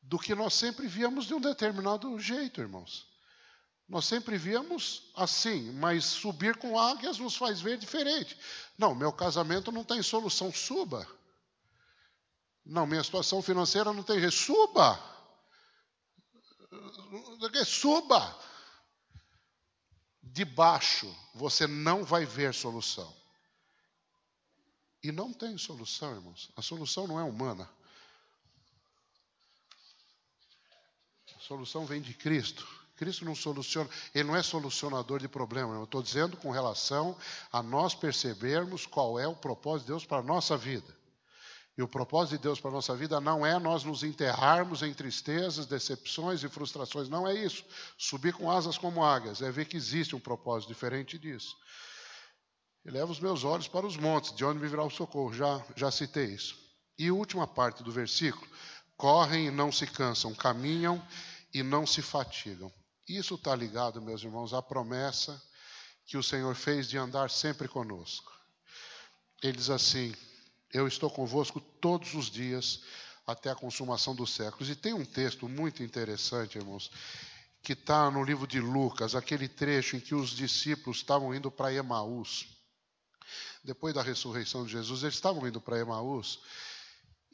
do 0.01 0.19
que 0.19 0.35
nós 0.35 0.55
sempre 0.55 0.87
víamos 0.87 1.27
de 1.27 1.35
um 1.35 1.41
determinado 1.41 2.19
jeito, 2.19 2.63
irmãos. 2.63 3.12
Nós 3.89 4.07
sempre 4.07 4.39
víamos 4.39 5.11
assim, 5.15 5.71
mas 5.73 6.05
subir 6.05 6.57
com 6.57 6.79
águias 6.79 7.19
nos 7.19 7.37
faz 7.37 7.61
ver 7.61 7.77
diferente. 7.77 8.39
Não, 8.79 8.95
meu 8.95 9.13
casamento 9.13 9.71
não 9.71 9.85
tem 9.85 10.03
solução, 10.03 10.53
suba. 10.53 11.07
Não, 12.65 12.87
minha 12.87 13.03
situação 13.03 13.43
financeira 13.43 13.93
não 13.93 14.03
tem 14.03 14.31
suba. 14.31 14.99
Suba. 17.67 18.39
De 20.23 20.45
baixo 20.45 21.15
você 21.35 21.67
não 21.67 22.05
vai 22.05 22.25
ver 22.25 22.55
solução. 22.55 23.15
E 25.03 25.11
não 25.11 25.33
tem 25.33 25.59
solução, 25.59 26.15
irmãos. 26.15 26.51
A 26.57 26.63
solução 26.63 27.07
não 27.09 27.19
é 27.19 27.25
humana. 27.25 27.69
A 31.37 31.41
solução 31.41 31.85
vem 31.85 32.01
de 32.01 32.15
Cristo. 32.15 32.82
Cristo 33.03 33.25
não 33.25 33.35
soluciona, 33.35 33.91
ele 34.15 34.29
não 34.29 34.37
é 34.37 34.43
solucionador 34.45 35.19
de 35.19 35.27
problema. 35.27 35.75
Eu 35.75 35.83
estou 35.83 36.01
dizendo 36.01 36.37
com 36.37 36.53
relação 36.53 37.17
a 37.53 37.61
nós 37.61 37.97
percebermos 37.97 38.87
qual 38.87 39.19
é 39.19 39.27
o 39.27 39.35
propósito 39.35 39.87
de 39.87 39.93
Deus 39.93 40.07
para 40.07 40.19
a 40.19 40.23
nossa 40.23 40.57
vida. 40.57 40.87
E 41.77 41.83
o 41.83 41.89
propósito 41.89 42.37
de 42.37 42.43
Deus 42.45 42.61
para 42.61 42.71
a 42.71 42.75
nossa 42.75 42.95
vida 42.95 43.21
não 43.21 43.45
é 43.45 43.59
nós 43.59 43.83
nos 43.83 44.05
enterrarmos 44.05 44.83
em 44.83 44.95
tristezas, 44.95 45.67
decepções 45.67 46.45
e 46.45 46.49
frustrações. 46.49 47.09
Não 47.09 47.27
é 47.27 47.35
isso. 47.35 47.65
Subir 47.99 48.35
com 48.35 48.49
asas 48.49 48.79
como 48.79 49.03
águias 49.05 49.43
é 49.43 49.51
ver 49.51 49.65
que 49.65 49.77
existe 49.77 50.15
um 50.15 50.21
propósito 50.21 50.69
diferente 50.69 51.19
disso. 51.19 51.57
Eleva 52.85 53.11
os 53.11 53.19
meus 53.19 53.43
olhos 53.43 53.67
para 53.67 53.85
os 53.85 53.97
montes, 53.97 54.33
de 54.33 54.45
onde 54.45 54.61
me 54.61 54.69
virá 54.69 54.85
o 54.85 54.91
socorro. 54.91 55.33
Já, 55.35 55.61
já 55.75 55.91
citei 55.91 56.27
isso. 56.27 56.57
E 56.97 57.11
última 57.11 57.49
parte 57.49 57.83
do 57.83 57.91
versículo: 57.91 58.47
correm 58.97 59.47
e 59.47 59.51
não 59.51 59.73
se 59.73 59.89
cansam, 59.89 60.33
caminham 60.33 61.05
e 61.53 61.65
não 61.65 61.85
se 61.85 62.01
fatigam. 62.01 62.73
Isso 63.09 63.35
está 63.35 63.55
ligado, 63.55 64.01
meus 64.01 64.23
irmãos, 64.23 64.55
à 64.55 64.63
promessa 64.63 65.41
que 66.07 66.17
o 66.17 66.23
Senhor 66.23 66.55
fez 66.55 66.89
de 66.89 66.99
andar 66.99 67.31
sempre 67.31 67.69
conosco. 67.69 68.33
Ele 69.43 69.57
diz 69.57 69.71
assim: 69.71 70.15
Eu 70.73 70.87
estou 70.87 71.11
convosco 71.11 71.61
todos 71.61 72.15
os 72.15 72.31
dias 72.31 72.83
até 73.27 73.51
a 73.51 73.55
consumação 73.55 74.15
dos 74.15 74.35
séculos. 74.35 74.69
E 74.69 74.77
tem 74.77 74.95
um 74.95 75.05
texto 75.05 75.49
muito 75.49 75.83
interessante, 75.83 76.59
irmãos, 76.59 76.91
que 77.63 77.73
está 77.73 78.11
no 78.11 78.23
livro 78.23 78.47
de 78.47 78.61
Lucas, 78.61 79.15
aquele 79.15 79.49
trecho 79.49 79.97
em 79.97 80.01
que 80.01 80.15
os 80.15 80.31
discípulos 80.31 80.99
estavam 80.99 81.35
indo 81.35 81.51
para 81.51 81.73
Emaús. 81.73 82.49
Depois 83.65 83.95
da 83.95 84.03
ressurreição 84.03 84.65
de 84.65 84.73
Jesus, 84.73 85.03
eles 85.03 85.15
estavam 85.15 85.47
indo 85.47 85.61
para 85.61 85.79
Emaús. 85.79 86.41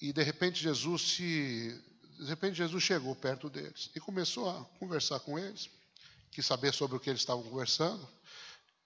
E 0.00 0.12
de 0.12 0.22
repente 0.22 0.62
Jesus 0.62 1.02
se 1.02 1.97
de 2.18 2.26
repente 2.26 2.56
Jesus 2.56 2.82
chegou 2.82 3.14
perto 3.14 3.48
deles 3.48 3.90
e 3.94 4.00
começou 4.00 4.50
a 4.50 4.64
conversar 4.78 5.20
com 5.20 5.38
eles, 5.38 5.70
quis 6.30 6.44
saber 6.44 6.74
sobre 6.74 6.96
o 6.96 7.00
que 7.00 7.08
eles 7.08 7.20
estavam 7.20 7.42
conversando. 7.44 8.06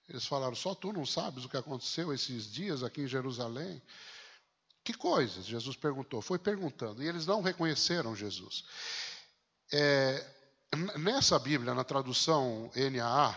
Eles 0.07 0.25
falaram: 0.25 0.55
Só 0.55 0.75
tu 0.75 0.93
não 0.93 1.05
sabes 1.05 1.43
o 1.43 1.49
que 1.49 1.57
aconteceu 1.57 2.13
esses 2.13 2.51
dias 2.51 2.83
aqui 2.83 3.01
em 3.01 3.07
Jerusalém? 3.07 3.81
Que 4.83 4.93
coisas? 4.93 5.45
Jesus 5.45 5.75
perguntou. 5.75 6.21
Foi 6.21 6.37
perguntando. 6.37 7.01
E 7.01 7.07
eles 7.07 7.25
não 7.25 7.41
reconheceram 7.41 8.15
Jesus. 8.15 8.65
É, 9.71 10.25
nessa 10.97 11.39
Bíblia, 11.39 11.73
na 11.73 11.85
tradução 11.85 12.69
NAA, 12.75 13.35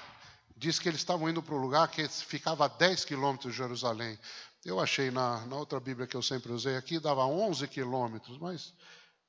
diz 0.57 0.79
que 0.79 0.89
eles 0.89 1.01
estavam 1.01 1.29
indo 1.31 1.43
para 1.43 1.55
um 1.55 1.59
lugar 1.59 1.89
que 1.89 2.07
ficava 2.09 2.65
a 2.65 2.69
10 2.69 3.05
quilômetros 3.05 3.53
de 3.53 3.59
Jerusalém. 3.59 4.19
Eu 4.65 4.81
achei 4.81 5.11
na, 5.13 5.47
na 5.47 5.57
outra 5.57 5.79
Bíblia 5.79 6.09
que 6.09 6.17
eu 6.17 6.23
sempre 6.23 6.51
usei 6.53 6.77
aqui, 6.77 6.99
dava 6.99 7.25
11 7.25 7.69
quilômetros, 7.69 8.37
mas 8.39 8.73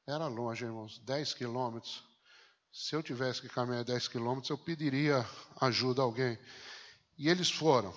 era 0.08 0.28
longe, 0.28 0.64
irmãos, 0.64 1.00
10 1.00 1.34
quilômetros. 1.34 2.02
Se 2.72 2.96
eu 2.96 3.04
tivesse 3.04 3.42
que 3.42 3.50
caminhar 3.50 3.84
10 3.84 4.08
quilômetros, 4.08 4.50
eu 4.50 4.58
pediria 4.58 5.28
ajuda 5.60 6.02
a 6.02 6.06
alguém. 6.06 6.40
E 7.18 7.28
eles 7.28 7.52
foram. 7.52 7.94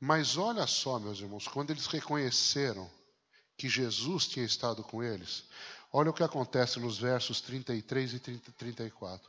Mas 0.00 0.36
olha 0.36 0.66
só, 0.68 1.00
meus 1.00 1.18
irmãos, 1.18 1.48
quando 1.48 1.70
eles 1.70 1.86
reconheceram 1.86 2.88
que 3.56 3.68
Jesus 3.68 4.28
tinha 4.28 4.46
estado 4.46 4.84
com 4.84 5.02
eles, 5.02 5.44
olha 5.92 6.10
o 6.10 6.14
que 6.14 6.22
acontece 6.22 6.78
nos 6.78 6.96
versos 6.96 7.40
33 7.40 8.14
e 8.14 8.20
30, 8.20 8.52
34. 8.52 9.28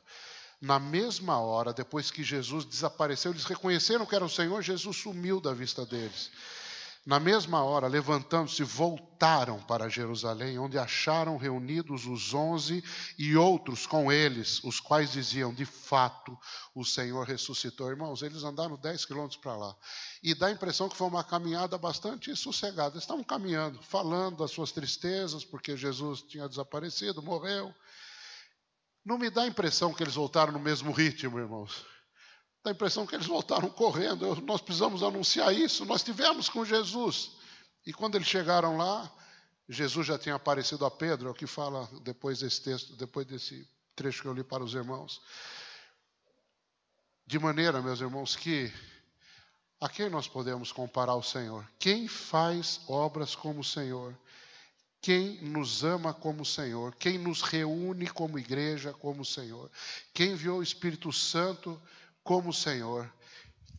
Na 0.62 0.78
mesma 0.78 1.40
hora, 1.40 1.74
depois 1.74 2.12
que 2.12 2.24
Jesus 2.24 2.64
desapareceu, 2.64 3.32
eles 3.32 3.46
reconheceram 3.46 4.06
que 4.06 4.14
era 4.14 4.26
o 4.26 4.30
Senhor, 4.30 4.62
Jesus 4.62 4.98
sumiu 4.98 5.42
da 5.42 5.54
vista 5.54 5.84
deles. 5.84 6.30
Na 7.10 7.20
mesma 7.20 7.64
hora, 7.64 7.88
levantando-se, 7.88 8.64
voltaram 8.64 9.60
para 9.64 9.90
Jerusalém, 9.90 10.60
onde 10.60 10.78
acharam 10.78 11.38
reunidos 11.38 12.06
os 12.06 12.36
onze 12.36 12.84
e 13.18 13.36
outros 13.36 13.88
com 13.88 14.12
eles, 14.12 14.64
os 14.64 14.80
quais 14.80 15.12
diziam: 15.12 15.52
De 15.52 15.66
fato, 15.66 16.38
o 16.76 16.86
Senhor 16.86 17.26
ressuscitou. 17.26 17.90
Irmãos, 17.90 18.22
eles 18.22 18.44
andaram 18.44 18.78
10 18.78 19.06
quilômetros 19.06 19.42
para 19.42 19.58
lá. 19.58 19.76
E 20.22 20.36
dá 20.36 20.46
a 20.46 20.52
impressão 20.52 20.88
que 20.88 20.96
foi 20.96 21.08
uma 21.08 21.24
caminhada 21.24 21.80
bastante 21.80 22.36
sossegada. 22.36 22.94
Eles 22.94 23.06
estavam 23.06 23.24
caminhando, 23.24 23.82
falando 23.82 24.38
das 24.38 24.52
suas 24.52 24.72
tristezas, 24.72 25.44
porque 25.44 25.76
Jesus 25.76 26.22
tinha 26.22 26.48
desaparecido, 26.48 27.24
morreu. 27.24 27.74
Não 29.04 29.18
me 29.18 29.32
dá 29.32 29.42
a 29.42 29.48
impressão 29.48 29.92
que 29.96 30.04
eles 30.04 30.14
voltaram 30.14 30.54
no 30.54 30.60
mesmo 30.60 30.92
ritmo, 30.92 31.40
irmãos. 31.40 31.84
Dá 32.70 32.72
a 32.72 32.76
impressão 32.76 33.08
que 33.08 33.16
eles 33.16 33.26
voltaram 33.26 33.68
correndo. 33.68 34.28
Eu, 34.28 34.36
nós 34.36 34.62
precisamos 34.62 35.02
anunciar 35.02 35.52
isso. 35.52 35.86
Nós 35.86 36.04
tivemos 36.04 36.48
com 36.50 36.64
Jesus. 36.64 37.32
E 37.84 37.92
quando 37.92 38.14
eles 38.14 38.28
chegaram 38.28 38.78
lá, 38.78 39.12
Jesus 39.68 40.06
já 40.06 40.20
tinha 40.20 40.36
aparecido 40.36 40.86
a 40.86 40.92
Pedro, 40.92 41.30
é 41.30 41.32
o 41.32 41.34
que 41.34 41.48
fala 41.48 41.90
depois 42.04 42.42
desse 42.42 42.62
texto, 42.62 42.96
depois 42.96 43.26
desse 43.26 43.68
trecho 43.96 44.22
que 44.22 44.28
eu 44.28 44.34
li 44.34 44.44
para 44.44 44.64
os 44.64 44.76
irmãos. 44.76 45.20
De 47.26 47.40
maneira, 47.40 47.82
meus 47.82 48.02
irmãos, 48.02 48.36
que 48.36 48.72
a 49.82 49.90
quem 49.90 50.08
nós 50.08 50.28
podemos 50.28 50.72
comparar 50.72 51.16
o 51.16 51.24
Senhor? 51.24 51.68
Quem 51.80 52.08
faz 52.08 52.82
obras 52.88 53.34
como 53.34 53.62
o 53.62 53.64
Senhor? 53.64 54.16
Quem 55.02 55.42
nos 55.42 55.84
ama 55.84 56.14
como 56.14 56.44
o 56.44 56.46
Senhor? 56.46 56.94
Quem 56.98 57.18
nos 57.18 57.42
reúne 57.42 58.08
como 58.08 58.38
igreja 58.38 58.94
como 58.94 59.22
o 59.22 59.26
Senhor? 59.26 59.72
Quem 60.14 60.34
enviou 60.34 60.60
o 60.60 60.64
Espírito 60.64 61.12
Santo 61.12 61.82
como 62.30 62.50
o 62.50 62.54
Senhor. 62.54 63.12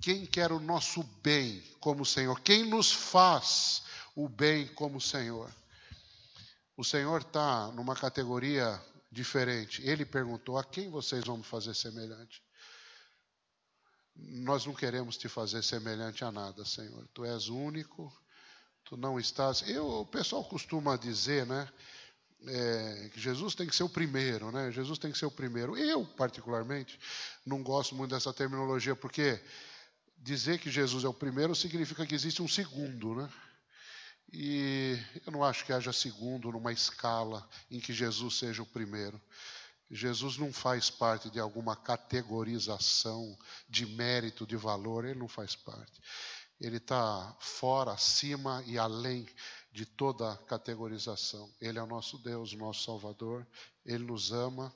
Quem 0.00 0.26
quer 0.26 0.50
o 0.50 0.58
nosso 0.58 1.04
bem 1.22 1.62
como 1.78 2.02
o 2.02 2.06
Senhor? 2.06 2.40
Quem 2.40 2.68
nos 2.68 2.90
faz 2.90 3.84
o 4.12 4.28
bem 4.28 4.66
como 4.74 4.98
o 4.98 5.00
Senhor? 5.00 5.54
O 6.76 6.82
Senhor 6.82 7.20
está 7.20 7.68
numa 7.68 7.94
categoria 7.94 8.82
diferente. 9.08 9.88
Ele 9.88 10.04
perguntou: 10.04 10.58
a 10.58 10.64
quem 10.64 10.90
vocês 10.90 11.24
vão 11.24 11.40
fazer 11.44 11.76
semelhante? 11.76 12.42
Nós 14.16 14.66
não 14.66 14.74
queremos 14.74 15.16
te 15.16 15.28
fazer 15.28 15.62
semelhante 15.62 16.24
a 16.24 16.32
nada, 16.32 16.64
Senhor. 16.64 17.06
Tu 17.14 17.24
és 17.24 17.46
único, 17.46 18.12
tu 18.82 18.96
não 18.96 19.16
estás. 19.16 19.62
Eu, 19.68 19.86
o 19.86 20.06
pessoal 20.06 20.42
costuma 20.42 20.96
dizer, 20.96 21.46
né? 21.46 21.72
É, 22.46 23.10
Jesus 23.14 23.54
tem 23.54 23.66
que 23.66 23.76
ser 23.76 23.82
o 23.82 23.88
primeiro, 23.88 24.50
né? 24.50 24.70
Jesus 24.70 24.98
tem 24.98 25.12
que 25.12 25.18
ser 25.18 25.26
o 25.26 25.30
primeiro. 25.30 25.76
Eu, 25.76 26.04
particularmente, 26.04 26.98
não 27.44 27.62
gosto 27.62 27.94
muito 27.94 28.12
dessa 28.12 28.32
terminologia, 28.32 28.96
porque 28.96 29.40
dizer 30.18 30.58
que 30.58 30.70
Jesus 30.70 31.04
é 31.04 31.08
o 31.08 31.14
primeiro 31.14 31.54
significa 31.54 32.06
que 32.06 32.14
existe 32.14 32.42
um 32.42 32.48
segundo, 32.48 33.14
né? 33.14 33.28
E 34.32 34.96
eu 35.26 35.32
não 35.32 35.42
acho 35.42 35.64
que 35.64 35.72
haja 35.72 35.92
segundo 35.92 36.52
numa 36.52 36.72
escala 36.72 37.48
em 37.70 37.80
que 37.80 37.92
Jesus 37.92 38.38
seja 38.38 38.62
o 38.62 38.66
primeiro. 38.66 39.20
Jesus 39.90 40.36
não 40.36 40.52
faz 40.52 40.88
parte 40.88 41.28
de 41.30 41.40
alguma 41.40 41.74
categorização 41.74 43.36
de 43.68 43.84
mérito, 43.86 44.46
de 44.46 44.56
valor, 44.56 45.04
ele 45.04 45.18
não 45.18 45.26
faz 45.26 45.56
parte. 45.56 46.00
Ele 46.60 46.76
está 46.76 47.36
fora, 47.40 47.92
acima 47.92 48.62
e 48.66 48.78
além 48.78 49.26
de 49.72 49.86
toda 49.86 50.36
categorização. 50.48 51.48
Ele 51.60 51.78
é 51.78 51.82
o 51.82 51.86
nosso 51.86 52.18
Deus, 52.18 52.52
o 52.52 52.56
nosso 52.56 52.84
Salvador. 52.84 53.46
Ele 53.84 54.04
nos 54.04 54.32
ama, 54.32 54.74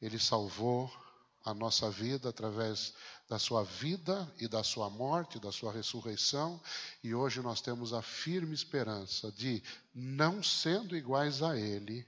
ele 0.00 0.18
salvou 0.18 0.90
a 1.44 1.54
nossa 1.54 1.90
vida 1.90 2.28
através 2.28 2.94
da 3.28 3.38
sua 3.38 3.64
vida 3.64 4.30
e 4.38 4.46
da 4.48 4.62
sua 4.62 4.90
morte, 4.90 5.38
da 5.38 5.52
sua 5.52 5.72
ressurreição, 5.72 6.60
e 7.02 7.14
hoje 7.14 7.40
nós 7.40 7.60
temos 7.60 7.92
a 7.92 8.02
firme 8.02 8.54
esperança 8.54 9.32
de, 9.32 9.62
não 9.94 10.42
sendo 10.42 10.96
iguais 10.96 11.42
a 11.42 11.58
ele, 11.58 12.06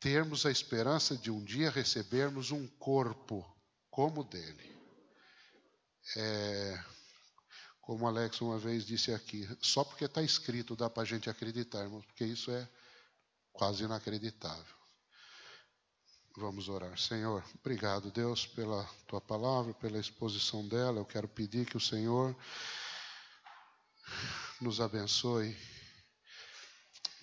termos 0.00 0.44
a 0.44 0.50
esperança 0.50 1.16
de 1.16 1.30
um 1.30 1.42
dia 1.44 1.70
recebermos 1.70 2.50
um 2.50 2.66
corpo 2.66 3.44
como 3.90 4.24
dele. 4.24 4.74
É, 6.16 6.84
como 7.86 8.06
Alex 8.06 8.40
uma 8.40 8.58
vez 8.58 8.86
disse 8.86 9.12
aqui, 9.12 9.46
só 9.60 9.84
porque 9.84 10.06
está 10.06 10.22
escrito 10.22 10.74
dá 10.74 10.88
para 10.88 11.02
a 11.02 11.06
gente 11.06 11.28
acreditar, 11.28 11.82
irmãos, 11.82 12.04
porque 12.06 12.24
isso 12.24 12.50
é 12.50 12.66
quase 13.52 13.84
inacreditável. 13.84 14.74
Vamos 16.36 16.68
orar. 16.68 16.98
Senhor, 16.98 17.44
obrigado, 17.60 18.10
Deus, 18.10 18.46
pela 18.46 18.82
tua 19.06 19.20
palavra, 19.20 19.72
pela 19.74 19.98
exposição 19.98 20.66
dela. 20.66 20.98
Eu 20.98 21.04
quero 21.04 21.28
pedir 21.28 21.66
que 21.66 21.76
o 21.76 21.80
Senhor 21.80 22.34
nos 24.60 24.80
abençoe 24.80 25.56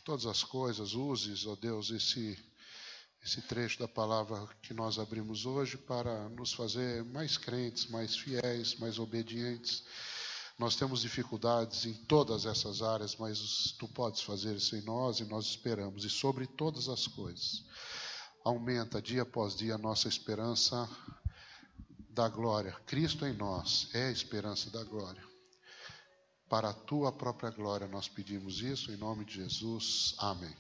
todas 0.05 0.27
as 0.27 0.43
coisas. 0.43 0.93
Uses, 0.93 1.45
ó 1.45 1.55
Deus, 1.55 1.89
esse, 1.89 2.39
esse 3.21 3.41
trecho 3.41 3.79
da 3.79 3.87
palavra 3.87 4.47
que 4.61 4.73
nós 4.73 4.99
abrimos 4.99 5.45
hoje 5.45 5.75
para 5.75 6.29
nos 6.29 6.53
fazer 6.53 7.03
mais 7.03 7.35
crentes, 7.35 7.87
mais 7.87 8.15
fiéis, 8.15 8.75
mais 8.75 8.99
obedientes 8.99 9.83
nós 10.61 10.75
temos 10.75 11.01
dificuldades 11.01 11.87
em 11.87 11.93
todas 12.05 12.45
essas 12.45 12.83
áreas, 12.83 13.15
mas 13.15 13.75
tu 13.79 13.87
podes 13.87 14.21
fazer 14.21 14.55
isso 14.55 14.75
em 14.75 14.81
nós 14.83 15.19
e 15.19 15.25
nós 15.25 15.45
esperamos. 15.47 16.05
E 16.05 16.09
sobre 16.09 16.45
todas 16.45 16.87
as 16.87 17.07
coisas, 17.07 17.63
aumenta 18.45 19.01
dia 19.01 19.23
após 19.23 19.55
dia 19.55 19.73
a 19.73 19.79
nossa 19.79 20.07
esperança 20.07 20.87
da 22.11 22.29
glória. 22.29 22.73
Cristo 22.85 23.25
em 23.25 23.33
nós 23.33 23.89
é 23.95 24.09
a 24.09 24.11
esperança 24.11 24.69
da 24.69 24.83
glória. 24.83 25.23
Para 26.47 26.69
a 26.69 26.73
tua 26.73 27.11
própria 27.11 27.49
glória 27.49 27.87
nós 27.87 28.07
pedimos 28.07 28.61
isso 28.61 28.91
em 28.91 28.97
nome 28.97 29.25
de 29.25 29.33
Jesus. 29.33 30.13
Amém. 30.19 30.55